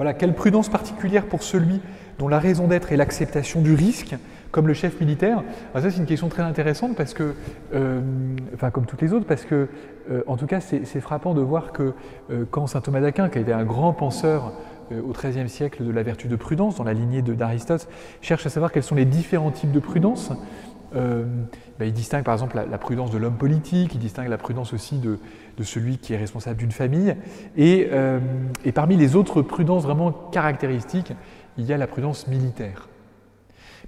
[0.00, 1.78] Voilà, quelle prudence particulière pour celui
[2.18, 4.16] dont la raison d'être est l'acceptation du risque,
[4.50, 5.44] comme le chef militaire
[5.74, 7.34] Ça, c'est une question très intéressante parce que,
[7.74, 8.00] euh,
[8.54, 9.68] enfin, comme toutes les autres, parce que,
[10.10, 11.92] euh, en tout cas, c'est frappant de voir que
[12.30, 14.54] euh, quand saint Thomas d'Aquin, qui a été un grand penseur
[14.90, 17.86] au XIIIe siècle de la vertu de prudence, dans la lignée d'Aristote,
[18.22, 20.32] cherche à savoir quels sont les différents types de prudence.
[20.92, 24.98] Bah, il distingue par exemple la, prudence de l'homme politique, il distingue la prudence aussi
[24.98, 25.18] de,
[25.64, 27.14] celui qui est responsable d'une famille.
[27.58, 28.18] Euh,
[28.64, 31.12] et, parmi les autres prudences vraiment caractéristiques,
[31.58, 32.88] il y a la prudence militaire.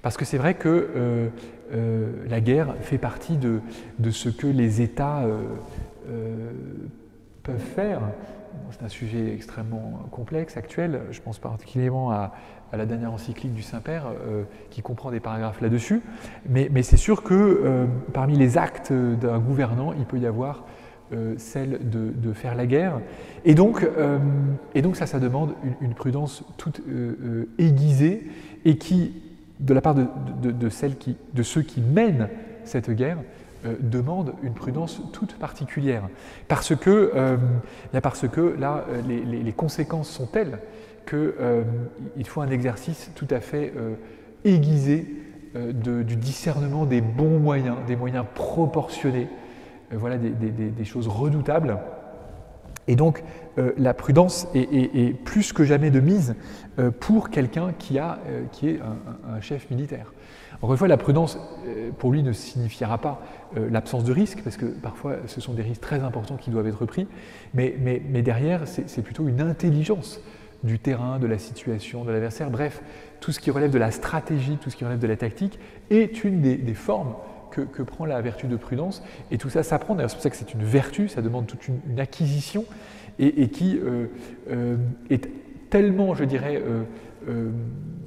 [0.01, 3.61] Parce que c'est vrai que euh, la guerre fait partie de,
[4.11, 5.23] ce que les États
[7.43, 8.01] peuvent faire.
[8.71, 11.01] C'est un sujet extrêmement complexe, actuel.
[11.11, 12.33] Je pense particulièrement à,
[12.73, 14.07] la dernière encyclique du Saint-Père
[14.71, 16.01] qui comprend des paragraphes là-dessus.
[16.49, 20.65] Mais, c'est sûr que parmi les actes d'un gouvernant, il peut y avoir
[21.37, 22.99] celle de, faire la guerre.
[23.45, 23.87] Et donc,
[24.75, 26.81] et donc ça, ça demande une, prudence toute
[27.57, 28.27] aiguisée
[28.65, 29.13] et qui,
[29.59, 30.07] de la part de,
[30.51, 32.29] de ceux qui mènent
[32.63, 33.17] cette guerre,
[33.65, 36.09] euh, demande une prudence toute particulière.
[36.49, 37.37] Parce que, euh,
[38.59, 40.59] là, euh, les, conséquences sont telles
[41.07, 43.73] qu'il faut un exercice tout à fait
[44.45, 45.05] aiguisé
[45.53, 49.27] du discernement des bons moyens, des moyens proportionnés,
[49.97, 51.77] voilà des, choses redoutables.
[52.87, 53.23] Et donc,
[53.77, 56.35] la prudence est, plus que jamais de mise
[56.99, 57.97] pour quelqu'un qui,
[58.51, 60.11] qui est un chef militaire.
[60.63, 61.37] Encore une fois, la prudence,
[61.67, 63.21] euh, pour lui, ne signifiera pas
[63.57, 66.67] euh, l'absence de risque, parce que parfois, ce sont des risques très importants qui doivent
[66.67, 67.05] être pris,
[67.53, 67.71] mais,
[68.21, 70.21] derrière, c'est plutôt une intelligence
[70.63, 72.81] du terrain, de la situation, de l'adversaire, bref,
[73.19, 76.23] tout ce qui relève de la stratégie, tout ce qui relève de la tactique, est
[76.23, 77.15] une des, formes
[77.61, 80.35] que, prend la vertu de prudence, et tout ça s'apprend, d'ailleurs c'est pour ça que
[80.35, 82.65] c'est une vertu, ça demande toute une, acquisition,
[83.19, 84.77] et, qui euh,
[85.09, 85.29] est
[85.69, 86.61] tellement, je dirais,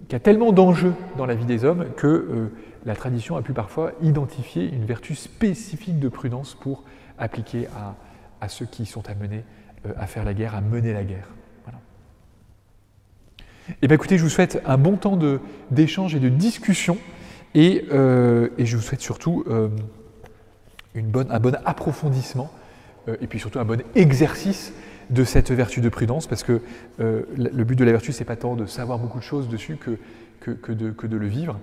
[0.09, 2.53] qui a tellement d'enjeux dans la vie des hommes que euh,
[2.85, 6.85] la tradition a pu parfois identifier une vertu spécifique de prudence pour
[7.19, 7.67] appliquer
[8.41, 9.43] à, ceux qui sont amenés
[9.87, 11.29] euh, à faire la guerre, à mener la guerre.
[13.83, 15.19] Eh bien, écoutez, je vous souhaite un bon temps
[15.73, 16.99] d'échange et de discussion
[17.55, 19.45] et, euh, et, je vous souhaite surtout
[20.95, 22.51] bonne, un bon approfondissement
[23.21, 24.73] et puis surtout un bon exercice
[25.11, 26.61] de cette vertu de prudence, parce que
[27.01, 29.77] euh, le but de la vertu, c'est pas tant de savoir beaucoup de choses dessus
[29.77, 29.99] que,
[30.41, 31.59] que, de, le vivre.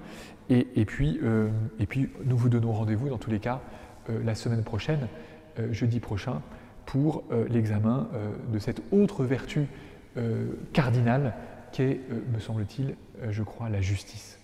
[0.49, 3.61] Et, puis, euh, et puis, nous vous donnons rendez-vous, dans tous les cas,
[4.09, 5.07] euh, la semaine prochaine,
[5.71, 6.41] jeudi prochain,
[6.85, 8.09] pour l'examen
[8.51, 9.67] de cette autre vertu
[10.73, 11.35] cardinale
[11.71, 11.99] qu'est,
[12.33, 12.95] me semble-t-il,
[13.29, 14.39] je crois, la justice.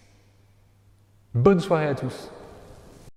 [1.35, 2.31] Bonne soirée à tous.